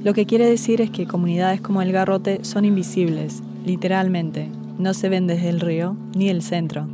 Lo 0.02 0.14
que 0.14 0.26
quiere 0.26 0.48
decir 0.48 0.80
es 0.80 0.90
que 0.90 1.06
comunidades 1.06 1.60
como 1.60 1.80
el 1.80 1.92
garrote 1.92 2.44
son 2.44 2.64
invisibles, 2.64 3.42
literalmente. 3.64 4.48
No 4.78 4.92
se 4.92 5.08
ven 5.08 5.26
desde 5.26 5.48
el 5.48 5.60
río 5.60 5.96
ni 6.14 6.28
el 6.28 6.42
centro, 6.42 6.86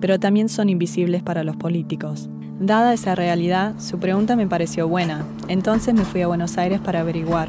pero 0.00 0.20
también 0.20 0.48
son 0.48 0.68
invisibles 0.68 1.22
para 1.22 1.42
los 1.42 1.56
políticos. 1.56 2.28
Dada 2.60 2.92
esa 2.92 3.14
realidad, 3.14 3.74
su 3.78 3.98
pregunta 3.98 4.36
me 4.36 4.46
pareció 4.46 4.86
buena, 4.86 5.24
entonces 5.48 5.94
me 5.94 6.04
fui 6.04 6.20
a 6.20 6.26
Buenos 6.26 6.58
Aires 6.58 6.80
para 6.80 7.00
averiguar. 7.00 7.48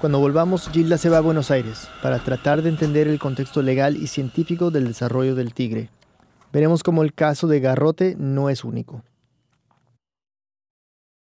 Cuando 0.00 0.18
volvamos, 0.18 0.68
Gilda 0.70 0.98
se 0.98 1.08
va 1.08 1.18
a 1.18 1.22
Buenos 1.22 1.52
Aires 1.52 1.88
para 2.02 2.18
tratar 2.18 2.62
de 2.62 2.68
entender 2.68 3.06
el 3.06 3.20
contexto 3.20 3.62
legal 3.62 3.96
y 3.96 4.08
científico 4.08 4.72
del 4.72 4.88
desarrollo 4.88 5.36
del 5.36 5.54
tigre. 5.54 5.90
Veremos 6.52 6.82
cómo 6.82 7.02
el 7.02 7.14
caso 7.14 7.46
de 7.46 7.60
Garrote 7.60 8.16
no 8.18 8.50
es 8.50 8.64
único. 8.64 9.02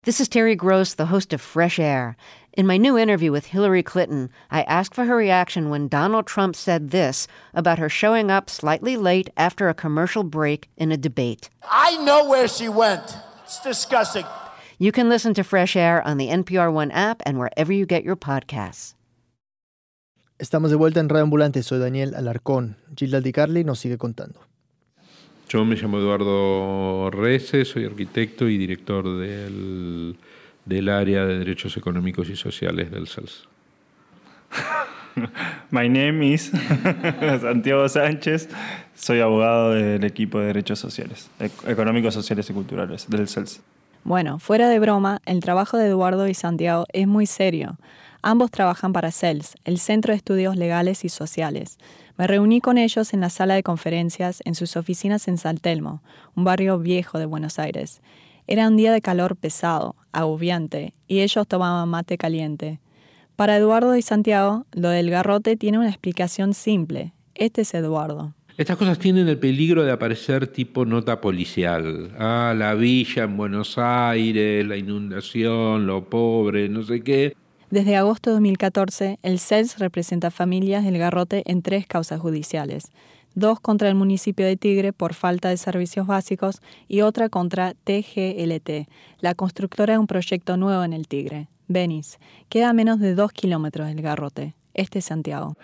This 0.05 0.19
is 0.19 0.29
Terry 0.29 0.53
Gross, 0.53 0.93
the 0.93 1.07
host 1.07 1.33
of 1.33 1.41
Fresh 1.41 1.79
Air. 1.79 2.15
In 2.53 2.67
my 2.67 2.77
new 2.77 2.95
interview 2.95 3.31
with 3.31 3.47
Hillary 3.47 3.81
Clinton, 3.81 4.29
I 4.51 4.61
asked 4.69 4.93
for 4.93 5.05
her 5.05 5.15
reaction 5.15 5.71
when 5.71 5.87
Donald 5.87 6.27
Trump 6.27 6.55
said 6.55 6.91
this 6.91 7.27
about 7.55 7.79
her 7.79 7.89
showing 7.89 8.29
up 8.29 8.47
slightly 8.47 8.97
late 8.97 9.31
after 9.35 9.67
a 9.67 9.73
commercial 9.73 10.21
break 10.21 10.69
in 10.77 10.91
a 10.91 10.95
debate. 10.95 11.49
I 11.63 11.97
know 12.05 12.29
where 12.29 12.47
she 12.47 12.69
went. 12.69 13.17
It's 13.45 13.59
disgusting. 13.63 14.25
You 14.77 14.91
can 14.91 15.09
listen 15.09 15.33
to 15.33 15.43
Fresh 15.43 15.75
Air 15.75 16.03
on 16.05 16.17
the 16.17 16.27
NPR 16.27 16.71
One 16.71 16.91
app 16.91 17.23
and 17.25 17.39
wherever 17.39 17.73
you 17.73 17.87
get 17.87 18.03
your 18.03 18.15
podcasts. 18.15 18.93
Estamos 20.37 20.69
de 20.69 20.77
vuelta 20.77 20.99
en 20.99 21.09
Radio 21.09 21.23
Ambulante. 21.23 21.63
Soy 21.63 21.79
Daniel 21.79 22.13
Alarcón. 22.13 22.75
Gilda 22.95 23.21
Di 23.21 23.31
Carli 23.31 23.63
nos 23.63 23.79
sigue 23.79 23.97
contando. 23.97 24.39
Yo 25.47 25.63
me 25.63 25.75
llamo 25.75 25.99
Eduardo 25.99 27.11
Rece, 27.11 27.65
soy 27.65 27.85
arquitecto 27.85 28.49
y 28.49 28.57
director 28.57 29.17
del, 29.19 30.15
del 30.65 30.89
área 30.89 31.25
de 31.25 31.37
Derechos 31.37 31.77
Económicos 31.77 32.29
y 32.29 32.35
Sociales 32.35 32.89
del 32.89 33.07
CELS. 33.07 33.47
My 35.71 35.87
name 35.87 36.33
is 36.33 36.51
Santiago 37.41 37.87
Sánchez, 37.87 38.49
soy 38.95 39.19
abogado 39.19 39.71
del 39.71 40.03
equipo 40.03 40.39
de 40.39 40.47
Derechos 40.47 40.79
Sociales, 40.79 41.29
Económicos, 41.67 42.13
Sociales 42.13 42.49
y 42.49 42.53
Culturales 42.53 43.07
del 43.07 43.27
CELS. 43.27 43.61
Bueno, 44.03 44.39
fuera 44.39 44.67
de 44.67 44.79
broma, 44.79 45.21
el 45.25 45.39
trabajo 45.39 45.77
de 45.77 45.87
Eduardo 45.87 46.27
y 46.27 46.33
Santiago 46.33 46.85
es 46.91 47.07
muy 47.07 47.27
serio. 47.27 47.77
Ambos 48.21 48.49
trabajan 48.49 48.93
para 48.93 49.11
CELS, 49.11 49.55
el 49.65 49.79
Centro 49.79 50.11
de 50.11 50.17
Estudios 50.17 50.55
Legales 50.57 51.05
y 51.05 51.09
Sociales. 51.09 51.77
Me 52.17 52.27
reuní 52.27 52.61
con 52.61 52.77
ellos 52.77 53.13
en 53.13 53.19
la 53.19 53.29
sala 53.29 53.55
de 53.55 53.63
conferencias 53.63 54.41
en 54.45 54.55
sus 54.55 54.77
oficinas 54.77 55.27
en 55.27 55.37
Saltelmo, 55.37 56.01
un 56.35 56.45
barrio 56.45 56.79
viejo 56.79 57.19
de 57.19 57.25
Buenos 57.25 57.59
Aires. 57.59 58.01
Era 58.47 58.69
un 58.69 58.77
día 58.77 58.93
de 58.93 59.01
calor 59.01 59.35
pesado, 59.35 59.97
agobiante, 60.13 60.93
y 61.07 61.19
ellos 61.19 61.45
tomaban 61.45 61.89
mate 61.89 62.17
caliente. 62.17 62.79
Para 63.35 63.57
Eduardo 63.57 63.97
y 63.97 64.01
Santiago, 64.01 64.65
lo 64.71 64.89
del 64.89 65.09
garrote 65.09 65.57
tiene 65.57 65.77
una 65.77 65.89
explicación 65.89 66.53
simple. 66.53 67.11
Este 67.33 67.63
es 67.63 67.73
Eduardo. 67.73 68.33
Estas 68.57 68.77
cosas 68.77 68.97
tienen 68.97 69.27
el 69.27 69.37
peligro 69.37 69.83
de 69.83 69.91
aparecer 69.91 70.47
tipo 70.47 70.85
nota 70.85 71.19
policial. 71.19 72.11
Ah, 72.17 72.53
la 72.55 72.75
villa 72.75 73.23
en 73.23 73.35
Buenos 73.35 73.77
Aires, 73.77 74.65
la 74.65 74.77
inundación, 74.77 75.85
lo 75.85 76.09
pobre, 76.09 76.69
no 76.69 76.81
sé 76.83 77.01
qué. 77.01 77.35
Desde 77.71 77.95
agosto 77.95 78.29
de 78.29 78.35
2014, 78.35 79.17
el 79.23 79.39
CELS 79.39 79.79
representa 79.79 80.29
familias 80.29 80.83
del 80.83 80.99
garrote 80.99 81.41
en 81.45 81.63
tres 81.63 81.87
causas 81.87 82.19
judiciales. 82.19 82.91
Dos 83.33 83.59
contra 83.59 83.89
el 83.89 83.95
municipio 83.95 84.45
de 84.45 84.55
Tigre 84.55 84.93
por 84.93 85.13
falta 85.13 85.49
de 85.49 85.57
servicios 85.57 86.05
básicos 86.05 86.61
y 86.87 87.01
otra 87.01 87.27
contra 87.27 87.73
TGLT, 87.73 88.87
la 89.19 89.33
constructora 89.33 89.93
de 89.93 89.99
un 89.99 90.07
proyecto 90.07 90.57
nuevo 90.57 90.83
en 90.83 90.93
el 90.93 91.07
Tigre. 91.07 91.47
Venice, 91.67 92.19
queda 92.49 92.69
a 92.69 92.73
menos 92.73 92.99
de 92.99 93.15
dos 93.15 93.31
kilómetros 93.31 93.87
del 93.87 94.01
garrote. 94.01 94.53
Este 94.75 94.99
es 94.99 95.05
Santiago. 95.05 95.57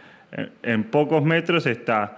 En 0.63 0.89
pocos 0.89 1.23
metros 1.23 1.67
está 1.67 2.17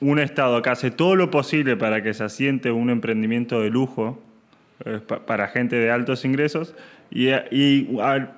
un 0.00 0.18
Estado 0.18 0.60
que 0.60 0.70
hace 0.70 0.90
todo 0.90 1.14
lo 1.14 1.30
posible 1.30 1.76
para 1.76 2.02
que 2.02 2.14
se 2.14 2.24
asiente 2.24 2.72
un 2.72 2.90
emprendimiento 2.90 3.60
de 3.60 3.70
lujo 3.70 4.18
eh, 4.84 5.00
para 5.00 5.48
gente 5.48 5.76
de 5.76 5.90
altos 5.90 6.24
ingresos 6.24 6.74
y, 7.10 7.30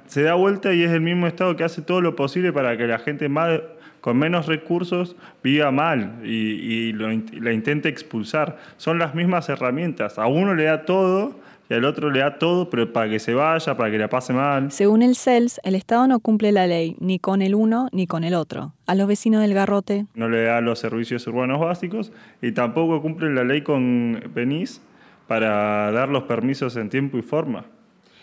se 0.07 0.23
da 0.23 0.35
vuelta 0.35 0.73
y 0.73 0.83
es 0.83 0.91
el 0.91 1.01
mismo 1.01 1.27
Estado 1.27 1.57
que 1.57 1.65
hace 1.65 1.83
todo 1.83 2.01
lo 2.01 2.17
posible 2.17 2.53
para 2.53 2.77
que 2.77 2.87
la 2.87 2.99
gente 2.99 3.29
más, 3.29 3.61
con 4.01 4.17
menos 4.17 4.47
recursos 4.47 5.17
viva 5.43 5.71
mal 5.71 6.21
y, 6.25 6.93
la 6.93 7.53
intente 7.53 7.89
expulsar. 7.89 8.59
Son 8.77 8.99
las 8.99 9.15
mismas 9.15 9.49
herramientas. 9.49 10.19
A 10.19 10.27
uno 10.27 10.55
le 10.55 10.65
da 10.65 10.85
todo 10.85 11.35
y 11.69 11.75
al 11.75 11.85
otro 11.85 12.11
le 12.11 12.19
da 12.19 12.37
todo, 12.39 12.69
pero 12.69 12.93
para 12.93 13.09
que 13.09 13.21
se 13.21 13.33
vaya, 13.33 13.77
para 13.77 13.91
que 13.91 13.99
la 13.99 14.09
pase 14.09 14.33
mal. 14.33 14.73
Según 14.73 15.03
el 15.03 15.15
CELS, 15.15 15.61
el 15.63 15.77
Estado 15.77 16.09
no 16.09 16.19
cumple 16.19 16.51
la 16.51 16.67
ley 16.67 16.97
ni 16.99 17.21
con 17.21 17.43
el 17.43 17.55
uno 17.55 17.89
ni 17.93 18.07
con 18.09 18.25
el 18.25 18.35
otro. 18.35 18.73
A 18.87 18.97
los 18.97 19.07
vecinos 19.07 19.41
del 19.41 19.55
garrote. 19.55 20.07
No 20.15 20.29
le 20.29 20.43
da 20.43 20.61
los 20.61 20.81
servicios 20.81 21.27
urbanos 21.29 21.61
básicos 21.61 22.13
y 22.43 22.53
tampoco 22.53 23.01
cumple 23.01 23.33
la 23.33 23.45
ley 23.45 23.63
con 23.63 24.21
Benís 24.35 24.83
para 25.29 25.93
dar 25.93 26.09
los 26.09 26.25
permisos 26.25 26.75
en 26.77 26.89
tiempo 26.89 27.19
y 27.19 27.23
forma. 27.23 27.67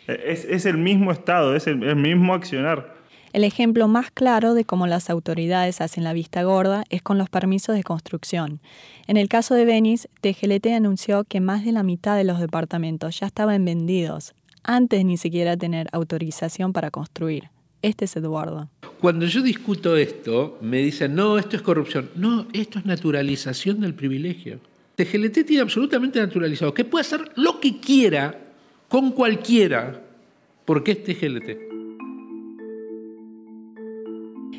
Es, 0.08 0.66
el 0.66 0.78
mismo 0.78 1.12
Estado, 1.12 1.56
es 1.56 1.68
el, 1.68 1.96
mismo 1.96 2.34
accionar. 2.34 2.96
El 3.34 3.44
ejemplo 3.44 3.90
más 3.90 4.10
claro 4.10 4.54
de 4.54 4.64
cómo 4.64 4.88
las 4.88 5.10
autoridades 5.10 5.82
hacen 5.82 6.06
la 6.06 6.14
vista 6.14 6.44
gorda 6.44 6.86
es 6.90 7.02
con 7.02 7.18
los 7.18 7.30
permisos 7.30 7.76
de 7.76 7.84
construcción. 7.84 8.62
En 9.06 9.18
el 9.18 9.28
caso 9.28 9.54
de 9.54 9.66
Venice, 9.66 10.08
TGLT 10.22 10.68
anunció 10.68 11.26
que 11.26 11.42
más 11.42 11.66
de 11.66 11.74
la 11.74 11.84
mitad 11.84 12.16
de 12.16 12.24
los 12.24 12.40
departamentos 12.40 13.20
ya 13.20 13.28
estaban 13.28 13.66
vendidos, 13.66 14.34
antes 14.64 15.04
ni 15.04 15.18
siquiera 15.18 15.58
tener 15.58 15.88
autorización 15.92 16.72
para 16.72 16.90
construir. 16.90 17.50
Este 17.82 18.06
es 18.06 18.16
Eduardo. 18.16 18.70
Cuando 19.00 19.26
yo 19.26 19.42
discuto 19.42 19.98
esto, 19.98 20.58
me 20.62 20.78
dicen, 20.78 21.14
no, 21.14 21.38
esto 21.38 21.58
es 21.58 21.62
corrupción. 21.62 22.10
No, 22.16 22.48
esto 22.54 22.80
es 22.80 22.86
naturalización 22.86 23.82
del 23.82 23.94
privilegio. 23.94 24.60
TGLT 24.96 25.46
tiene 25.46 25.62
absolutamente 25.62 26.20
naturalizado 26.20 26.74
que 26.74 26.86
puede 26.86 27.02
hacer 27.02 27.32
lo 27.36 27.60
que 27.60 27.80
quiera 27.80 28.47
con 28.88 29.12
cualquiera, 29.12 30.02
porque 30.66 30.92
es 30.92 31.04
TGLT. 31.04 31.68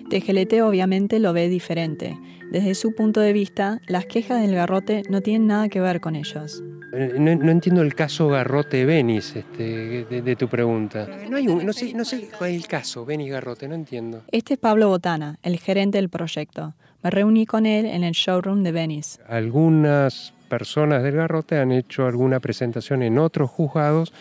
TGLT 0.09 0.63
obviamente 0.63 1.19
lo 1.19 1.33
ve 1.33 1.49
diferente. 1.49 2.19
Desde 2.51 2.75
su 2.75 2.95
punto 2.95 3.21
de 3.21 3.35
vista, 3.35 3.81
las 3.89 4.07
quejas 4.07 4.41
del 4.41 4.55
garrote 4.55 5.03
no 5.11 5.21
tienen 5.21 5.47
nada 5.47 5.69
que 5.69 5.81
ver 5.81 6.01
con 6.01 6.17
ellos. 6.17 6.63
Eh, 6.95 7.15
no, 7.19 7.51
entiendo 7.51 7.83
el 7.83 7.95
caso 7.95 8.29
Garrote 8.29 8.87
Benis 8.87 9.37
este, 9.37 10.05
de, 10.05 10.37
tu 10.37 10.49
pregunta. 10.49 11.07
No, 11.29 11.37
hay 11.37 11.45
no, 11.45 11.73
sé, 11.75 11.93
no 11.93 12.07
sé 12.07 12.31
cuál 12.39 12.51
es 12.51 12.57
el 12.57 12.67
caso, 12.67 13.05
Benis 13.05 13.31
Garrote, 13.31 13.69
no 13.69 13.75
entiendo. 13.75 14.23
Este 14.33 14.55
es 14.55 14.61
Pablo 14.61 14.89
Botana, 14.89 15.39
el 15.43 15.59
gerente 15.59 15.99
del 15.99 16.09
proyecto. 16.09 16.75
Me 17.03 17.11
reuní 17.11 17.45
con 17.45 17.67
él 17.67 17.85
en 17.85 18.05
el 18.05 18.13
showroom 18.13 18.63
de 18.63 18.73
Venice. 18.73 19.21
Algunas 19.29 20.33
personas 20.49 21.03
del 21.03 21.17
Garrote 21.17 21.59
han 21.59 21.73
hecho 21.73 22.07
alguna 22.07 22.41
presentación 22.41 23.03
en 23.03 23.19
otros 23.19 23.51
juzgados 23.51 24.13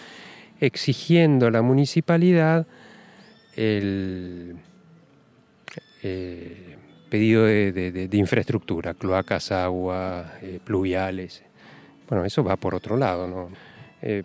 exigiendo 0.60 1.48
a 1.48 1.52
la 1.52 1.62
municipalidad 1.62 2.66
el, 3.56 4.56
eh, 6.04 6.76
pedido 7.10 7.46
de, 7.46 8.10
infraestructura, 8.12 8.94
cloacas, 8.94 9.52
agua, 9.52 10.34
eh, 10.42 10.60
pluviales. 10.64 11.44
Bueno, 12.10 12.26
eso 12.26 12.44
va 12.44 12.56
por 12.56 12.76
otro 12.76 12.98
lado. 12.98 13.50
Eh, 14.02 14.24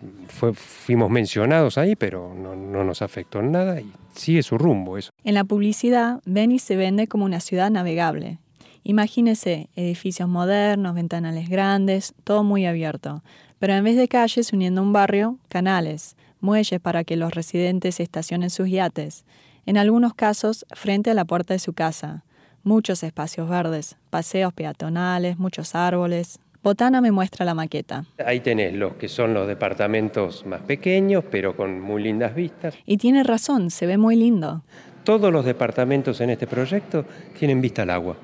fuimos 0.53 1.09
mencionados 1.09 1.77
ahí, 1.77 1.95
pero 1.95 2.33
no, 2.35 2.55
no, 2.55 2.83
nos 2.83 3.01
afectó 3.01 3.39
en 3.39 3.51
nada 3.51 3.81
y 3.81 3.91
sigue 4.13 4.43
su 4.43 4.57
rumbo. 4.57 4.97
En 4.97 5.33
la 5.33 5.43
publicidad, 5.43 6.21
Venice 6.25 6.67
se 6.67 6.75
vende 6.75 7.07
como 7.07 7.25
una 7.25 7.39
ciudad 7.39 7.71
navegable. 7.71 8.39
Imagínese 8.83 9.69
edificios 9.75 10.27
modernos, 10.27 10.95
ventanales 10.95 11.47
grandes, 11.47 12.13
todo 12.25 12.43
muy 12.43 12.65
abierto, 12.65 13.23
pero 13.59 13.73
en 13.73 13.83
vez 13.85 13.95
de 13.95 14.09
calles 14.09 14.51
uniendo 14.51 14.81
un 14.81 14.91
barrio, 14.91 15.37
canales, 15.47 16.17
muelles 16.41 16.81
para 16.81 17.05
que 17.05 17.15
los 17.15 17.33
residentes 17.33 18.01
estacionen 18.01 18.49
sus 18.49 18.69
yates, 18.69 19.23
en 19.65 19.77
algunos 19.77 20.13
casos 20.13 20.65
frente 20.73 21.09
a 21.11 21.13
la 21.13 21.23
puerta 21.23 21.53
de 21.53 21.59
su 21.59 21.71
casa, 21.71 22.25
muchos 22.63 23.03
espacios 23.03 23.47
verdes, 23.47 23.95
paseos 24.09 24.53
peatonales, 24.53 25.39
muchos 25.39 25.75
árboles. 25.75 26.39
Botana 26.61 26.99
me 26.99 27.11
muestra 27.11 27.45
la 27.45 27.53
maqueta. 27.53 28.05
Ahí 28.25 28.41
tenés 28.41 28.73
los 28.73 28.95
que 28.95 29.07
son 29.07 29.33
los 29.33 29.47
departamentos 29.47 30.45
más 30.45 30.61
pequeños, 30.61 31.23
pero 31.31 31.55
con 31.55 31.79
muy 31.79 32.03
lindas 32.03 32.35
vistas. 32.35 32.75
Y 32.85 32.97
tiene 32.97 33.23
razón, 33.23 33.69
se 33.69 33.85
ve 33.85 33.97
muy 33.97 34.17
lindo. 34.17 34.63
Todos 35.05 35.31
los 35.31 35.45
departamentos 35.45 36.19
en 36.19 36.29
este 36.29 36.47
proyecto 36.47 37.05
tienen 37.37 37.61
vista 37.61 37.83
al 37.83 37.89
agua. 37.89 38.17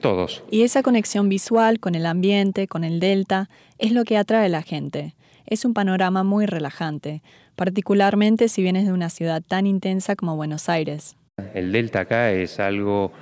Todos. 0.00 0.42
Y 0.50 0.62
esa 0.62 0.82
conexión 0.82 1.28
visual 1.28 1.78
con 1.78 1.94
el 1.94 2.06
ambiente, 2.06 2.68
con 2.68 2.84
el 2.84 3.00
delta, 3.00 3.48
es 3.78 3.92
lo 3.92 4.04
que 4.04 4.16
atrae 4.16 4.46
a 4.46 4.48
la 4.48 4.62
gente. 4.62 5.14
Es 5.46 5.64
un 5.64 5.74
panorama 5.74 6.22
muy 6.22 6.46
relajante, 6.46 7.22
particularmente 7.56 8.48
si 8.48 8.62
vienes 8.62 8.86
de 8.86 8.92
una 8.92 9.10
ciudad 9.10 9.42
tan 9.46 9.66
intensa 9.66 10.16
como 10.16 10.36
Buenos 10.36 10.68
Aires. 10.68 11.16
El 11.54 11.72
delta 11.72 12.00
acá 12.00 12.32
es 12.32 12.60
algo 12.60 13.12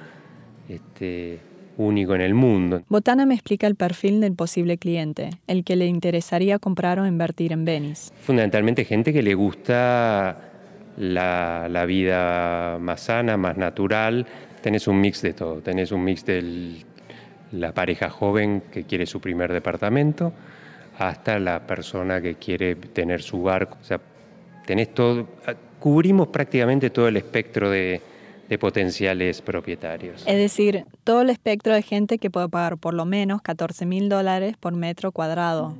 este, 0.68 1.40
único 1.78 2.14
en 2.14 2.20
el 2.20 2.34
mundo. 2.34 2.82
Botana 2.88 3.24
me 3.24 3.34
explica 3.34 3.66
el 3.66 3.76
perfil 3.76 4.20
del 4.20 4.34
posible 4.34 4.78
cliente, 4.78 5.30
el 5.46 5.64
que 5.64 5.76
le 5.76 5.86
interesaría 5.86 6.58
comprar 6.58 7.00
o 7.00 7.06
invertir 7.06 7.52
en 7.52 7.64
Venice. 7.64 8.12
Fundamentalmente 8.20 8.84
gente 8.84 9.12
que 9.12 9.22
le 9.22 9.34
gusta 9.34 10.48
la, 10.98 11.84
vida 11.86 12.78
más 12.80 13.02
sana, 13.02 13.36
más 13.36 13.56
natural. 13.56 14.26
Tenés 14.60 14.88
un 14.88 15.00
mix 15.00 15.22
de 15.22 15.32
todo, 15.32 15.60
tenés 15.60 15.92
un 15.92 16.04
mix 16.04 16.24
de 16.24 16.84
la 17.52 17.72
pareja 17.72 18.10
joven 18.10 18.62
que 18.72 18.84
quiere 18.84 19.06
su 19.06 19.20
primer 19.20 19.52
departamento, 19.52 20.32
hasta 20.98 21.38
la 21.38 21.66
persona 21.66 22.20
que 22.20 22.34
quiere 22.34 22.74
tener 22.74 23.22
su 23.22 23.42
barco. 23.42 23.78
O 23.80 23.84
sea, 23.84 24.00
tenés 24.66 24.92
todo, 24.94 25.28
cubrimos 25.78 26.28
prácticamente 26.28 26.90
todo 26.90 27.08
el 27.08 27.16
espectro 27.16 27.70
de, 27.70 28.00
de 28.48 28.58
potenciales 28.58 29.42
propietarios. 29.42 30.24
Es 30.26 30.36
decir, 30.36 30.84
todo 31.04 31.22
el 31.22 31.30
espectro 31.30 31.74
de 31.74 31.82
gente 31.82 32.18
que 32.18 32.30
puede 32.30 32.48
pagar 32.48 32.78
por 32.78 32.94
lo 32.94 33.04
menos 33.04 33.42
14 33.42 33.86
mil 33.86 34.08
dólares 34.08 34.56
por 34.58 34.74
metro 34.74 35.12
cuadrado. 35.12 35.76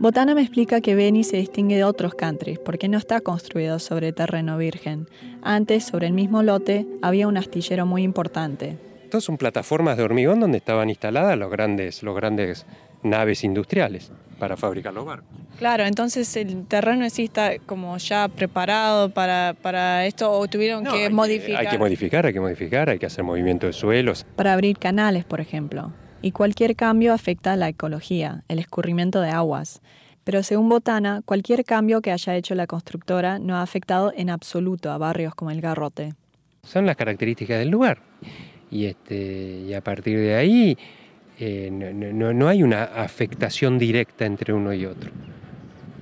Botana 0.00 0.34
me 0.34 0.40
explica 0.40 0.80
que 0.80 0.94
Beni 0.94 1.24
se 1.24 1.36
distingue 1.36 1.76
de 1.76 1.84
otros 1.84 2.14
countries 2.14 2.58
porque 2.58 2.88
no 2.88 2.96
está 2.96 3.20
construido 3.20 3.78
sobre 3.78 4.14
terreno 4.14 4.56
virgen. 4.56 5.06
Antes, 5.42 5.84
sobre 5.84 6.06
el 6.06 6.14
mismo 6.14 6.42
lote, 6.42 6.86
había 7.02 7.28
un 7.28 7.36
astillero 7.36 7.84
muy 7.84 8.02
importante. 8.02 8.78
Estas 9.04 9.24
son 9.24 9.36
plataformas 9.36 9.98
de 9.98 10.02
hormigón 10.02 10.40
donde 10.40 10.56
estaban 10.56 10.88
instaladas 10.88 11.36
los 11.36 11.50
grandes, 11.50 12.02
los 12.02 12.16
grandes 12.16 12.64
naves 13.02 13.44
industriales 13.44 14.10
para 14.38 14.56
fabricar 14.56 14.94
los 14.94 15.04
barcos. 15.04 15.28
Claro, 15.58 15.84
entonces 15.84 16.34
el 16.34 16.64
terreno 16.64 17.10
sí 17.10 17.24
está 17.24 17.58
como 17.58 17.98
ya 17.98 18.28
preparado 18.28 19.10
para, 19.10 19.54
para 19.60 20.06
esto 20.06 20.32
o 20.32 20.48
tuvieron 20.48 20.82
que 20.82 21.10
modificar. 21.10 21.60
hay 21.60 21.66
que 21.66 21.78
modificar, 21.78 22.24
hay 22.24 22.32
que 22.32 22.40
modificar, 22.40 22.88
hay 22.88 22.98
que 22.98 23.04
hacer 23.04 23.22
movimiento 23.22 23.66
de 23.66 23.74
suelos. 23.74 24.24
Para 24.34 24.54
abrir 24.54 24.78
canales, 24.78 25.26
por 25.26 25.42
ejemplo. 25.42 25.92
Y 26.22 26.32
cualquier 26.32 26.76
cambio 26.76 27.14
afecta 27.14 27.52
a 27.52 27.56
la 27.56 27.68
ecología, 27.68 28.44
el 28.48 28.58
escurrimiento 28.58 29.20
de 29.20 29.30
aguas. 29.30 29.80
Pero 30.24 30.42
según 30.42 30.68
Botana, 30.68 31.22
cualquier 31.24 31.64
cambio 31.64 32.02
que 32.02 32.12
haya 32.12 32.36
hecho 32.36 32.54
la 32.54 32.66
constructora 32.66 33.38
no 33.38 33.56
ha 33.56 33.62
afectado 33.62 34.12
en 34.14 34.28
absoluto 34.28 34.90
a 34.90 34.98
barrios 34.98 35.34
como 35.34 35.50
el 35.50 35.60
Garrote. 35.60 36.12
Son 36.62 36.84
las 36.84 36.96
características 36.96 37.58
del 37.58 37.70
lugar. 37.70 38.02
Y, 38.70 38.84
este, 38.84 39.64
y 39.66 39.72
a 39.72 39.80
partir 39.80 40.18
de 40.18 40.36
ahí 40.36 40.76
eh, 41.38 41.70
no, 41.70 42.48
hay 42.48 42.62
una 42.62 42.84
afectación 42.84 43.78
directa 43.78 44.26
entre 44.26 44.52
uno 44.52 44.74
y 44.74 44.84
otro. 44.84 45.10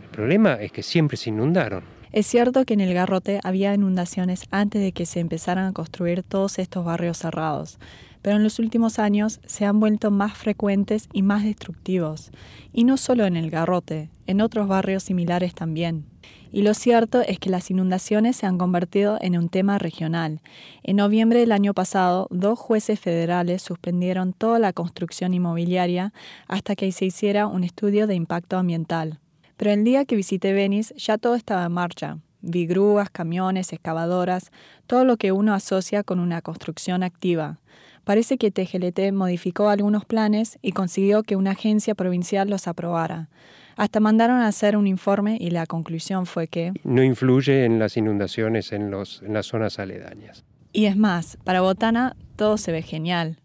El 0.02 0.09
problema 0.11 0.54
es 0.54 0.72
que 0.72 0.83
siempre 0.83 1.16
se 1.16 1.31
inundaron. 1.31 1.85
Es 2.12 2.27
cierto 2.27 2.64
que 2.64 2.75
en 2.75 2.81
el 2.81 2.94
Garrote 2.94 3.40
había 3.44 3.75
inundaciones 3.75 4.44
antes 4.51 4.81
de 4.81 4.92
que 4.92 5.07
se 5.07 5.21
empezaran 5.21 5.66
a 5.66 5.73
construir 5.73 6.23
todos 6.23 6.59
estos 6.59 6.85
barrios 6.85 7.18
cerrados, 7.18 7.79
pero 8.23 8.37
en 8.37 8.44
los 8.44 8.59
últimos 8.59 8.99
años 8.99 9.40
se 9.47 9.64
han 9.64 9.79
vuelto 9.79 10.11
más 10.11 10.37
frecuentes 10.37 11.09
y 11.12 11.23
más 11.23 11.44
destructivos, 11.44 12.31
y 12.73 12.85
no 12.85 12.97
solo 12.97 13.27
en 13.27 13.37
el 13.37 13.51
Garrote, 13.51 14.11
en 14.27 14.40
otros 14.40 14.68
barrios 14.68 15.03
similares 15.03 15.55
también. 15.55 16.07
Y 16.51 16.62
lo 16.62 16.73
cierto 16.73 17.21
es 17.21 17.38
que 17.38 17.51
las 17.51 17.71
inundaciones 17.71 18.37
se 18.37 18.47
han 18.47 18.57
convertido 18.57 19.18
en 19.21 19.37
un 19.37 19.51
tema 19.51 19.79
regional. 19.79 20.40
En 20.83 20.97
noviembre 20.97 21.40
del 21.40 21.53
año 21.53 21.75
pasado, 21.75 22.27
dos 22.31 22.59
jueces 22.59 22.99
federales 22.99 23.61
suspendieron 23.61 24.33
toda 24.33 24.59
la 24.59 24.73
construcción 24.73 25.35
inmobiliaria 25.35 26.14
hasta 26.47 26.75
que 26.75 26.90
se 26.90 27.05
hiciera 27.05 27.47
un 27.47 27.64
estudio 27.64 28.07
de 28.07 28.14
impacto 28.14 28.57
ambiental. 28.57 29.21
Pero 29.59 29.73
el 29.73 29.85
día 29.85 30.05
que 30.05 30.16
visité 30.16 30.53
Venice 30.53 30.94
ya 30.97 31.18
todo 31.18 31.35
estaba 31.35 31.66
en 31.66 31.73
marcha. 31.73 32.18
Vi 32.40 32.66
grúas, 32.66 33.11
camiones, 33.11 33.73
excavadoras, 33.73 34.53
todo 34.87 35.05
lo 35.05 35.16
que 35.16 35.33
uno 35.33 35.53
asocia 35.53 36.05
con 36.05 36.21
una 36.21 36.40
construcción 36.40 37.03
activa. 37.03 37.59
Parece 38.05 38.38
que 38.38 38.53
TGLT 38.53 39.12
modificó 39.12 39.68
algunos 39.68 40.05
planes 40.05 40.59
y 40.62 40.73
consiguió 40.73 41.25
que 41.25 41.35
una 41.35 41.51
agencia 41.51 41.97
provincial 41.97 42.49
los 42.49 42.68
aprobara. 42.68 43.29
Hasta 43.77 43.99
mandaron 43.99 44.38
a 44.38 44.47
hacer 44.47 44.77
un 44.77 44.87
informe 44.87 45.37
y 45.40 45.51
la 45.51 45.66
conclusión 45.66 46.25
fue 46.25 46.47
que... 46.47 46.73
No 46.85 47.03
influye 47.03 47.64
en 47.64 47.81
las 47.81 47.97
inundaciones 47.97 48.73
en, 48.73 48.92
los, 48.92 49.23
en 49.23 49.35
las 49.35 49.47
zonas 49.47 49.81
aledañas. 49.81 50.44
Y 50.73 50.87
es 50.87 50.97
más, 50.97 51.37
para 51.42 51.62
Botana 51.62 52.16
todo 52.37 52.59
se 52.59 52.71
ve 52.71 52.83
genial. 52.83 53.40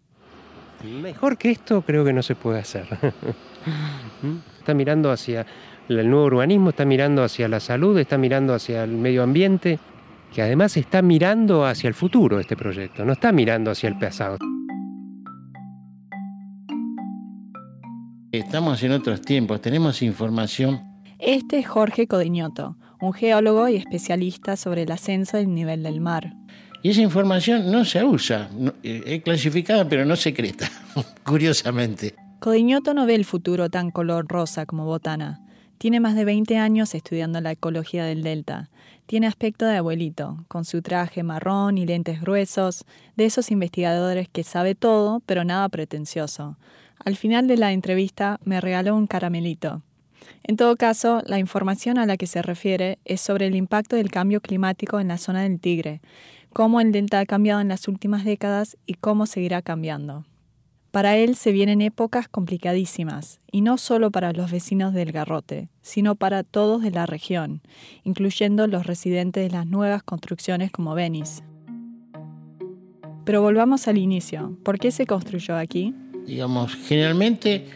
Mejor 0.84 1.38
que 1.38 1.50
esto 1.50 1.82
creo 1.82 2.04
que 2.04 2.12
no 2.12 2.22
se 2.22 2.36
puede 2.36 2.60
hacer. 2.60 2.86
está 4.58 4.72
mirando 4.72 5.10
hacia 5.10 5.44
el 5.88 6.10
nuevo 6.10 6.26
urbanismo, 6.26 6.70
está 6.70 6.84
mirando 6.84 7.22
hacia 7.22 7.48
la 7.48 7.60
salud, 7.60 7.98
está 7.98 8.18
mirando 8.18 8.54
hacia 8.54 8.84
el 8.84 8.92
medio 8.92 9.22
ambiente, 9.22 9.78
que 10.32 10.42
además 10.42 10.76
está 10.76 11.02
mirando 11.02 11.64
hacia 11.64 11.88
el 11.88 11.94
futuro 11.94 12.40
este 12.40 12.56
proyecto, 12.56 13.04
no 13.04 13.12
está 13.12 13.32
mirando 13.32 13.70
hacia 13.70 13.88
el 13.88 13.98
pasado. 13.98 14.38
Estamos 18.32 18.82
en 18.82 18.92
otros 18.92 19.20
tiempos, 19.20 19.60
tenemos 19.60 20.02
información. 20.02 20.82
Este 21.20 21.60
es 21.60 21.68
Jorge 21.68 22.08
Codiñoto, 22.08 22.76
un 23.00 23.12
geólogo 23.12 23.68
y 23.68 23.76
especialista 23.76 24.56
sobre 24.56 24.82
el 24.82 24.90
ascenso 24.90 25.36
del 25.36 25.54
nivel 25.54 25.84
del 25.84 26.00
mar. 26.00 26.34
Y 26.82 26.90
esa 26.90 27.00
información 27.00 27.70
no 27.70 27.84
se 27.84 28.04
usa, 28.04 28.50
eh, 28.82 29.02
es 29.06 29.22
clasificada 29.22 29.88
pero 29.88 30.04
no 30.04 30.16
secreta, 30.16 30.68
curiosamente. 31.24 32.14
Codiñoto 32.40 32.92
no 32.92 33.06
ve 33.06 33.14
el 33.14 33.24
futuro 33.24 33.70
tan 33.70 33.90
color 33.90 34.26
rosa 34.28 34.66
como 34.66 34.84
Botana. 34.84 35.43
Tiene 35.78 36.00
más 36.00 36.14
de 36.14 36.24
20 36.24 36.56
años 36.56 36.94
estudiando 36.94 37.40
la 37.40 37.52
ecología 37.52 38.04
del 38.04 38.22
delta. 38.22 38.70
Tiene 39.06 39.26
aspecto 39.26 39.66
de 39.66 39.76
abuelito, 39.76 40.44
con 40.48 40.64
su 40.64 40.80
traje 40.80 41.22
marrón 41.22 41.76
y 41.76 41.84
lentes 41.84 42.20
gruesos, 42.20 42.84
de 43.16 43.26
esos 43.26 43.50
investigadores 43.50 44.28
que 44.28 44.44
sabe 44.44 44.74
todo, 44.74 45.20
pero 45.26 45.44
nada 45.44 45.68
pretencioso. 45.68 46.56
Al 47.04 47.16
final 47.16 47.46
de 47.46 47.56
la 47.56 47.72
entrevista 47.72 48.38
me 48.44 48.60
regaló 48.60 48.96
un 48.96 49.06
caramelito. 49.06 49.82
En 50.42 50.56
todo 50.56 50.76
caso, 50.76 51.22
la 51.26 51.38
información 51.38 51.98
a 51.98 52.06
la 52.06 52.16
que 52.16 52.26
se 52.26 52.40
refiere 52.40 52.98
es 53.04 53.20
sobre 53.20 53.46
el 53.46 53.56
impacto 53.56 53.96
del 53.96 54.10
cambio 54.10 54.40
climático 54.40 55.00
en 55.00 55.08
la 55.08 55.18
zona 55.18 55.42
del 55.42 55.60
Tigre, 55.60 56.00
cómo 56.52 56.80
el 56.80 56.92
delta 56.92 57.20
ha 57.20 57.26
cambiado 57.26 57.60
en 57.60 57.68
las 57.68 57.88
últimas 57.88 58.24
décadas 58.24 58.78
y 58.86 58.94
cómo 58.94 59.26
seguirá 59.26 59.60
cambiando. 59.60 60.24
Para 60.94 61.16
él 61.16 61.34
se 61.34 61.50
vienen 61.50 61.80
épocas 61.80 62.28
complicadísimas, 62.28 63.40
y 63.50 63.62
no 63.62 63.78
solo 63.78 64.12
para 64.12 64.32
los 64.32 64.52
vecinos 64.52 64.94
del 64.94 65.10
Garrote, 65.10 65.68
sino 65.82 66.14
para 66.14 66.44
todos 66.44 66.82
de 66.82 66.92
la 66.92 67.04
región, 67.04 67.62
incluyendo 68.04 68.68
los 68.68 68.86
residentes 68.86 69.42
de 69.42 69.50
las 69.50 69.66
nuevas 69.66 70.04
construcciones 70.04 70.70
como 70.70 70.94
Venice. 70.94 71.42
Pero 73.24 73.42
volvamos 73.42 73.88
al 73.88 73.98
inicio. 73.98 74.56
¿Por 74.62 74.78
qué 74.78 74.92
se 74.92 75.04
construyó 75.04 75.56
aquí? 75.56 75.92
digamos, 76.28 76.76
generalmente 76.76 77.66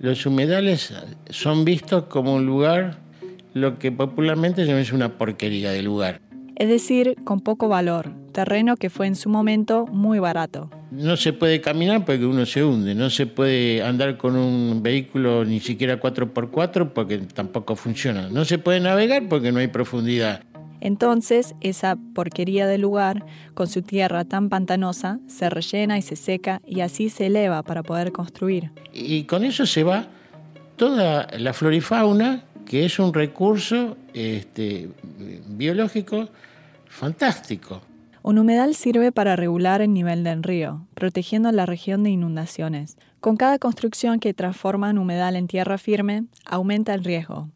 los 0.00 0.26
humedales 0.26 0.92
son 1.30 1.64
vistos 1.64 2.06
como 2.06 2.34
un 2.34 2.46
lugar, 2.46 2.98
lo 3.54 3.78
que 3.78 3.92
popularmente 3.92 4.66
se 4.66 4.72
llama 4.72 4.82
una 4.92 5.16
porquería 5.16 5.70
de 5.70 5.84
lugar. 5.84 6.20
Es 6.56 6.68
decir, 6.68 7.16
con 7.24 7.40
poco 7.40 7.68
valor, 7.68 8.14
terreno 8.32 8.76
que 8.76 8.88
fue 8.88 9.06
en 9.06 9.14
su 9.14 9.28
momento 9.28 9.86
muy 9.86 10.18
barato. 10.18 10.70
No 10.90 11.18
se 11.18 11.34
puede 11.34 11.60
caminar 11.60 12.06
porque 12.06 12.24
uno 12.24 12.46
se 12.46 12.64
hunde, 12.64 12.94
no 12.94 13.10
se 13.10 13.26
puede 13.26 13.82
andar 13.82 14.16
con 14.16 14.36
un 14.36 14.82
vehículo 14.82 15.44
ni 15.44 15.60
siquiera 15.60 16.00
4x4 16.00 16.92
porque 16.94 17.18
tampoco 17.18 17.76
funciona, 17.76 18.30
no 18.30 18.46
se 18.46 18.56
puede 18.56 18.80
navegar 18.80 19.28
porque 19.28 19.52
no 19.52 19.58
hay 19.58 19.68
profundidad. 19.68 20.44
Entonces, 20.80 21.54
esa 21.60 21.96
porquería 22.14 22.66
de 22.66 22.78
lugar, 22.78 23.26
con 23.52 23.66
su 23.66 23.82
tierra 23.82 24.24
tan 24.24 24.48
pantanosa, 24.48 25.18
se 25.26 25.50
rellena 25.50 25.98
y 25.98 26.02
se 26.02 26.16
seca 26.16 26.62
y 26.66 26.80
así 26.80 27.10
se 27.10 27.26
eleva 27.26 27.62
para 27.64 27.82
poder 27.82 28.12
construir. 28.12 28.70
Y 28.94 29.24
con 29.24 29.44
eso 29.44 29.66
se 29.66 29.82
va 29.84 30.06
toda 30.76 31.26
la 31.38 31.52
flora 31.52 31.76
y 31.76 31.80
fauna, 31.82 32.44
que 32.64 32.84
es 32.86 32.98
un 32.98 33.12
recurso 33.12 33.96
este, 34.14 34.88
biológico 35.48 36.28
fantástico. 36.96 37.82
Un 38.22 38.38
humedal 38.38 38.74
sirve 38.74 39.12
para 39.12 39.36
regular 39.36 39.82
el 39.82 39.92
nivel 39.92 40.24
del 40.24 40.42
río, 40.42 40.86
protegiendo 40.94 41.52
la 41.52 41.64
región 41.64 42.02
de 42.02 42.10
inundaciones. 42.10 42.96
Con 43.20 43.36
cada 43.36 43.58
construcción 43.60 44.18
que 44.18 44.34
transforma 44.34 44.90
un 44.90 44.98
humedal 44.98 45.36
en 45.36 45.46
tierra 45.46 45.78
firme, 45.78 46.24
aumenta 46.44 46.92
el 46.94 47.04
riesgo. 47.04 47.48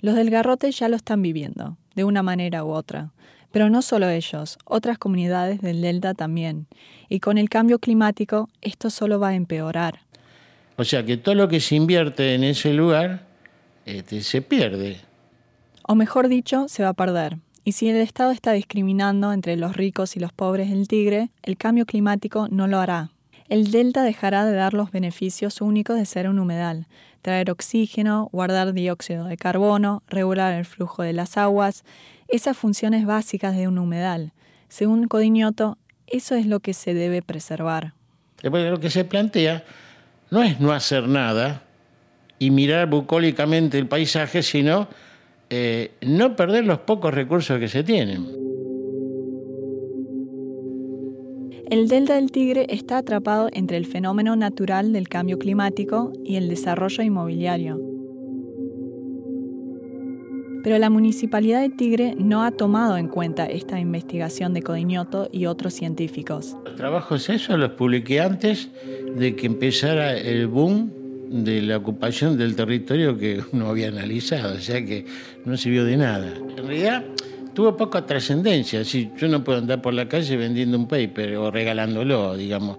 Los 0.00 0.14
del 0.16 0.28
garrote 0.28 0.70
ya 0.72 0.88
lo 0.88 0.96
están 0.96 1.22
viviendo, 1.22 1.78
de 1.94 2.04
una 2.04 2.22
manera 2.22 2.64
u 2.64 2.70
otra. 2.70 3.12
Pero 3.50 3.70
no 3.70 3.80
solo 3.80 4.08
ellos, 4.08 4.58
otras 4.64 4.98
comunidades 4.98 5.60
del 5.62 5.80
delta 5.80 6.12
también. 6.12 6.66
Y 7.08 7.20
con 7.20 7.38
el 7.38 7.48
cambio 7.48 7.78
climático, 7.78 8.50
esto 8.60 8.90
solo 8.90 9.18
va 9.18 9.28
a 9.28 9.34
empeorar. 9.34 10.00
O 10.76 10.84
sea 10.84 11.04
que 11.04 11.16
todo 11.16 11.34
lo 11.34 11.48
que 11.48 11.60
se 11.60 11.76
invierte 11.76 12.34
en 12.34 12.44
ese 12.44 12.72
lugar 12.74 13.26
este, 13.86 14.20
se 14.22 14.42
pierde. 14.42 15.00
O 15.82 15.94
mejor 15.94 16.28
dicho, 16.28 16.68
se 16.68 16.82
va 16.82 16.90
a 16.90 16.94
perder. 16.94 17.38
Y 17.64 17.72
si 17.72 17.88
el 17.88 17.96
Estado 17.96 18.30
está 18.30 18.52
discriminando 18.52 19.32
entre 19.32 19.56
los 19.56 19.76
ricos 19.76 20.16
y 20.16 20.20
los 20.20 20.32
pobres 20.32 20.70
del 20.70 20.88
Tigre, 20.88 21.30
el 21.42 21.56
cambio 21.56 21.84
climático 21.84 22.48
no 22.50 22.66
lo 22.66 22.78
hará. 22.78 23.10
El 23.48 23.70
delta 23.70 24.02
dejará 24.02 24.44
de 24.44 24.54
dar 24.54 24.74
los 24.74 24.92
beneficios 24.92 25.60
únicos 25.60 25.96
de 25.96 26.06
ser 26.06 26.28
un 26.28 26.38
humedal, 26.38 26.86
traer 27.20 27.50
oxígeno, 27.50 28.28
guardar 28.32 28.72
dióxido 28.72 29.24
de 29.24 29.36
carbono, 29.36 30.02
regular 30.08 30.54
el 30.54 30.64
flujo 30.64 31.02
de 31.02 31.12
las 31.12 31.36
aguas, 31.36 31.84
esas 32.28 32.56
funciones 32.56 33.04
básicas 33.04 33.56
de 33.56 33.68
un 33.68 33.78
humedal. 33.78 34.32
Según 34.68 35.08
Codiñoto, 35.08 35.78
eso 36.06 36.36
es 36.36 36.46
lo 36.46 36.60
que 36.60 36.74
se 36.74 36.94
debe 36.94 37.22
preservar. 37.22 37.92
Lo 38.42 38.80
que 38.80 38.88
se 38.88 39.04
plantea 39.04 39.64
no 40.30 40.42
es 40.42 40.60
no 40.60 40.72
hacer 40.72 41.08
nada 41.08 41.64
y 42.38 42.50
mirar 42.50 42.88
bucólicamente 42.88 43.78
el 43.78 43.86
paisaje, 43.86 44.42
sino 44.42 44.88
eh, 45.50 45.90
no 46.00 46.36
perder 46.36 46.64
los 46.64 46.78
pocos 46.80 47.12
recursos 47.12 47.58
que 47.58 47.68
se 47.68 47.82
tienen. 47.82 48.24
El 51.68 51.88
delta 51.88 52.14
del 52.14 52.32
Tigre 52.32 52.66
está 52.68 52.98
atrapado 52.98 53.48
entre 53.52 53.76
el 53.76 53.86
fenómeno 53.86 54.34
natural 54.34 54.92
del 54.92 55.08
cambio 55.08 55.38
climático 55.38 56.12
y 56.24 56.36
el 56.36 56.48
desarrollo 56.48 57.02
inmobiliario. 57.02 57.80
Pero 60.62 60.78
la 60.78 60.90
Municipalidad 60.90 61.60
de 61.60 61.70
Tigre 61.70 62.14
no 62.18 62.42
ha 62.44 62.50
tomado 62.50 62.96
en 62.96 63.08
cuenta 63.08 63.46
esta 63.46 63.80
investigación 63.80 64.52
de 64.52 64.62
Codiñoto 64.62 65.28
y 65.32 65.46
otros 65.46 65.74
científicos. 65.74 66.56
Los 66.64 66.76
trabajos 66.76 67.28
esos 67.28 67.58
los 67.58 67.70
publiqué 67.70 68.20
antes 68.20 68.68
de 69.16 69.36
que 69.36 69.46
empezara 69.46 70.16
el 70.16 70.48
boom 70.48 70.99
de 71.30 71.62
la 71.62 71.76
ocupación 71.76 72.36
del 72.36 72.56
territorio 72.56 73.16
que 73.16 73.40
uno 73.52 73.68
había 73.68 73.88
analizado, 73.88 74.56
o 74.56 74.60
sea 74.60 74.84
que 74.84 75.06
no 75.44 75.56
sirvió 75.56 75.84
de 75.84 75.96
nada. 75.96 76.34
En 76.36 76.56
realidad 76.56 77.04
tuvo 77.54 77.76
poca 77.76 78.04
trascendencia, 78.04 78.84
si 78.84 79.10
yo 79.16 79.28
no 79.28 79.44
puedo 79.44 79.58
andar 79.58 79.80
por 79.80 79.94
la 79.94 80.08
calle 80.08 80.36
vendiendo 80.36 80.76
un 80.76 80.88
paper 80.88 81.36
o 81.36 81.50
regalándolo, 81.50 82.36
digamos. 82.36 82.78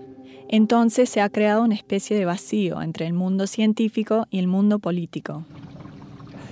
Entonces 0.49 1.09
se 1.09 1.21
ha 1.21 1.29
creado 1.29 1.63
una 1.63 1.75
especie 1.75 2.17
de 2.17 2.25
vacío 2.25 2.81
entre 2.81 3.07
el 3.07 3.13
mundo 3.13 3.47
científico 3.47 4.27
y 4.29 4.39
el 4.39 4.47
mundo 4.47 4.79
político. 4.79 5.45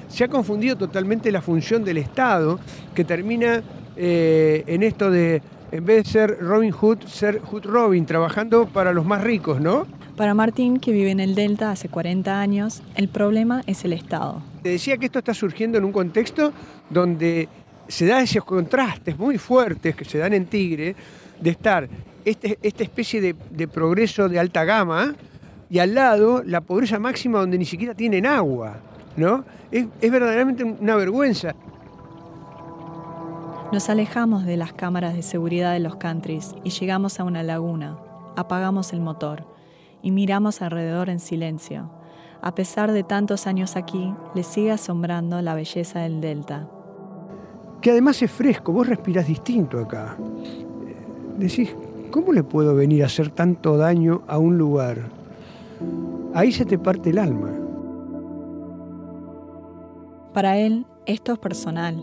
Se 0.08 0.24
ha 0.24 0.30
confundido 0.30 0.78
totalmente 0.78 1.32
la 1.34 1.42
función 1.42 1.84
del 1.84 1.98
Estado, 1.98 2.62
que 2.96 3.04
termina 3.04 3.62
eh, 3.98 4.64
en 4.68 4.84
esto 4.84 5.12
de, 5.12 5.42
en 5.74 5.86
vez 5.86 6.06
de 6.06 6.10
ser 6.10 6.38
Robin 6.40 6.72
Hood, 6.72 7.04
ser 7.08 7.42
Hood 7.42 7.66
Robin, 7.66 8.06
trabajando 8.06 8.68
para 8.68 8.94
los 8.94 9.06
más 9.06 9.22
ricos, 9.22 9.60
¿no? 9.60 9.86
Para 10.20 10.34
Martín, 10.34 10.82
que 10.82 10.92
vive 10.92 11.12
en 11.12 11.22
el 11.22 11.34
Delta 11.34 11.72
hace 11.72 11.88
40 11.88 12.42
años, 12.42 12.84
el 12.96 13.08
problema 13.08 13.64
es 13.68 13.86
el 13.86 13.94
Estado. 13.94 14.42
Te 14.62 14.68
decía 14.68 14.98
que 14.98 15.06
esto 15.06 15.20
está 15.20 15.34
surgiendo 15.34 15.78
en 15.78 15.86
un 15.86 15.94
contexto 15.94 16.52
donde 16.90 17.48
se 17.88 18.06
dan 18.06 18.24
esos 18.24 18.44
contrastes 18.44 19.18
muy 19.18 19.38
fuertes 19.38 19.96
que 19.96 20.04
se 20.04 20.18
dan 20.18 20.34
en 20.34 20.48
Tigre, 20.48 20.94
de 21.40 21.50
estar 21.50 21.88
este, 22.26 22.60
esta 22.62 22.84
especie 22.84 23.34
de, 23.34 23.68
progreso 23.70 24.28
de 24.28 24.38
alta 24.38 24.66
gama 24.66 25.16
y 25.70 25.80
al 25.80 25.96
lado 25.96 26.44
la 26.46 26.60
pobreza 26.60 27.00
máxima 27.00 27.40
donde 27.40 27.58
ni 27.58 27.64
siquiera 27.64 27.94
tienen 27.94 28.26
agua, 28.26 28.76
¿no? 29.16 29.46
Es, 29.72 29.88
es 30.02 30.12
verdaderamente 30.12 30.66
una 30.66 30.98
vergüenza. 30.98 31.56
Nos 33.72 33.90
alejamos 33.90 34.46
de 34.46 34.58
las 34.58 34.74
cámaras 34.74 35.14
de 35.14 35.22
seguridad 35.22 35.72
de 35.72 35.80
los 35.80 35.96
countries 35.96 36.56
y 36.66 36.72
llegamos 36.72 37.22
a 37.22 37.24
una 37.24 37.42
laguna. 37.42 37.98
Apagamos 38.36 38.92
el 38.92 39.00
motor 39.00 39.59
y 40.02 40.12
miramos 40.12 40.62
alrededor 40.62 41.10
en 41.10 41.20
silencio. 41.20 41.92
A 42.42 42.56
pesar 42.56 42.92
de 42.92 43.04
tantos 43.04 43.48
años 43.48 43.76
aquí, 43.76 44.14
le 44.34 44.44
sigue 44.44 44.72
asombrando 44.72 45.42
la 45.42 45.56
belleza 45.56 46.00
del 46.00 46.22
delta. 46.22 46.68
Que 47.82 47.92
además 47.92 48.22
es 48.22 48.32
fresco, 48.32 48.72
vos 48.72 48.88
respirás 48.88 49.28
distinto 49.28 49.80
acá. 49.80 50.18
Decís, 51.38 51.76
¿cómo 52.12 52.34
le 52.34 52.44
puedo 52.44 52.76
venir 52.76 53.04
a 53.04 53.08
hacer 53.08 53.30
tanto 53.30 53.78
daño 53.78 54.22
a 54.28 54.38
un 54.38 54.58
lugar? 54.58 55.10
Ahí 56.34 56.52
se 56.52 56.66
te 56.66 56.78
parte 56.78 57.10
el 57.10 57.18
alma. 57.18 57.52
Para 60.34 60.58
él, 60.58 60.86
esto 61.06 61.34
es 61.34 61.40
personal. 61.40 62.02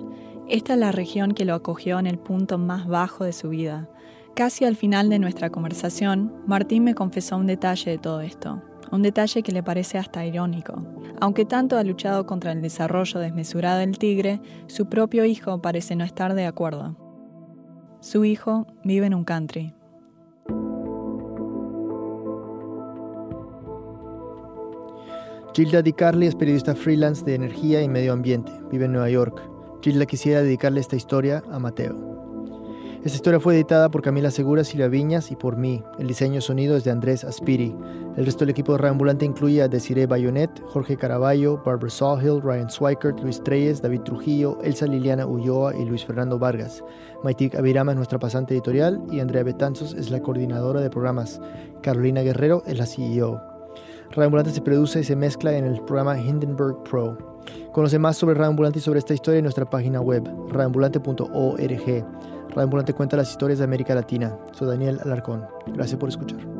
Esta 0.48 0.74
es 0.74 0.78
la 0.78 0.92
región 0.92 1.32
que 1.32 1.44
lo 1.44 1.54
acogió 1.54 1.98
en 1.98 2.06
el 2.06 2.18
punto 2.18 2.58
más 2.58 2.86
bajo 2.86 3.24
de 3.24 3.32
su 3.32 3.48
vida 3.48 3.88
Casi 4.36 4.66
al 4.66 4.76
final 4.76 5.08
de 5.08 5.18
nuestra 5.18 5.48
conversación, 5.48 6.30
Martín 6.46 6.84
me 6.84 6.94
confesó 6.94 7.38
un 7.38 7.46
detalle 7.46 7.92
de 7.92 7.96
todo 7.96 8.20
esto, 8.20 8.62
un 8.92 9.00
detalle 9.00 9.42
que 9.42 9.50
le 9.50 9.62
parece 9.62 9.96
hasta 9.96 10.26
irónico. 10.26 10.74
Aunque 11.22 11.46
tanto 11.46 11.78
ha 11.78 11.82
luchado 11.82 12.26
contra 12.26 12.52
el 12.52 12.60
desarrollo 12.60 13.18
desmesurado 13.18 13.78
del 13.78 13.96
tigre, 13.96 14.42
su 14.66 14.90
propio 14.90 15.24
hijo 15.24 15.62
parece 15.62 15.96
no 15.96 16.04
estar 16.04 16.34
de 16.34 16.44
acuerdo. 16.44 16.98
Su 18.00 18.26
hijo 18.26 18.66
vive 18.84 19.06
en 19.06 19.14
un 19.14 19.24
country. 19.24 19.72
Gilda 25.54 25.80
Di 25.80 25.94
Carli 25.94 26.26
es 26.26 26.34
periodista 26.34 26.74
freelance 26.74 27.24
de 27.24 27.36
energía 27.36 27.80
y 27.80 27.88
medio 27.88 28.12
ambiente. 28.12 28.52
Vive 28.70 28.84
en 28.84 28.92
Nueva 28.92 29.08
York. 29.08 29.40
Gilda 29.80 30.04
quisiera 30.04 30.42
dedicarle 30.42 30.80
esta 30.80 30.96
historia 30.96 31.42
a 31.50 31.58
Mateo. 31.58 32.35
Esta 33.06 33.18
historia 33.18 33.38
fue 33.38 33.54
editada 33.54 33.88
por 33.88 34.02
Camila 34.02 34.32
Segura, 34.32 34.64
Silvia 34.64 34.88
Viñas 34.88 35.30
y 35.30 35.36
por 35.36 35.56
mí. 35.56 35.80
El 35.96 36.08
diseño 36.08 36.40
sonido 36.40 36.76
es 36.76 36.82
de 36.82 36.90
Andrés 36.90 37.22
Aspiri. 37.22 37.72
El 38.16 38.26
resto 38.26 38.40
del 38.40 38.50
equipo 38.50 38.72
de 38.72 38.78
Reambulante 38.78 39.24
incluye 39.24 39.62
a 39.62 39.68
Desiree 39.68 40.06
Bayonet, 40.06 40.50
Jorge 40.70 40.96
Caraballo, 40.96 41.62
Barbara 41.64 41.88
Sawhill, 41.88 42.42
Ryan 42.42 42.68
Swikert, 42.68 43.20
Luis 43.20 43.40
Treyes, 43.44 43.80
David 43.80 44.00
Trujillo, 44.00 44.58
Elsa 44.60 44.86
Liliana 44.86 45.24
Ulloa 45.24 45.76
y 45.76 45.84
Luis 45.84 46.04
Fernando 46.04 46.36
Vargas. 46.36 46.82
Maitik 47.22 47.54
Avirama 47.54 47.92
es 47.92 47.96
nuestra 47.96 48.18
pasante 48.18 48.54
editorial 48.54 49.00
y 49.12 49.20
Andrea 49.20 49.44
Betanzos 49.44 49.94
es 49.94 50.10
la 50.10 50.20
coordinadora 50.20 50.80
de 50.80 50.90
programas. 50.90 51.40
Carolina 51.82 52.22
Guerrero 52.22 52.64
es 52.66 52.76
la 52.76 52.86
CEO. 52.86 53.55
Reambulante 54.12 54.50
se 54.50 54.60
produce 54.60 55.00
y 55.00 55.04
se 55.04 55.16
mezcla 55.16 55.56
en 55.56 55.66
el 55.66 55.80
programa 55.82 56.18
Hindenburg 56.18 56.82
Pro. 56.84 57.18
Conoce 57.72 57.98
más 57.98 58.16
sobre 58.16 58.34
Reambulante 58.34 58.78
y 58.78 58.82
sobre 58.82 58.98
esta 58.98 59.14
historia 59.14 59.38
en 59.38 59.44
nuestra 59.44 59.68
página 59.68 60.00
web, 60.00 60.28
reambulante.org. 60.48 62.04
Radio 62.54 62.94
cuenta 62.94 63.16
las 63.16 63.30
historias 63.30 63.58
de 63.58 63.64
América 63.64 63.94
Latina. 63.94 64.36
Soy 64.52 64.68
Daniel 64.68 64.98
Alarcón. 65.04 65.44
Gracias 65.66 65.98
por 65.98 66.08
escuchar. 66.08 66.55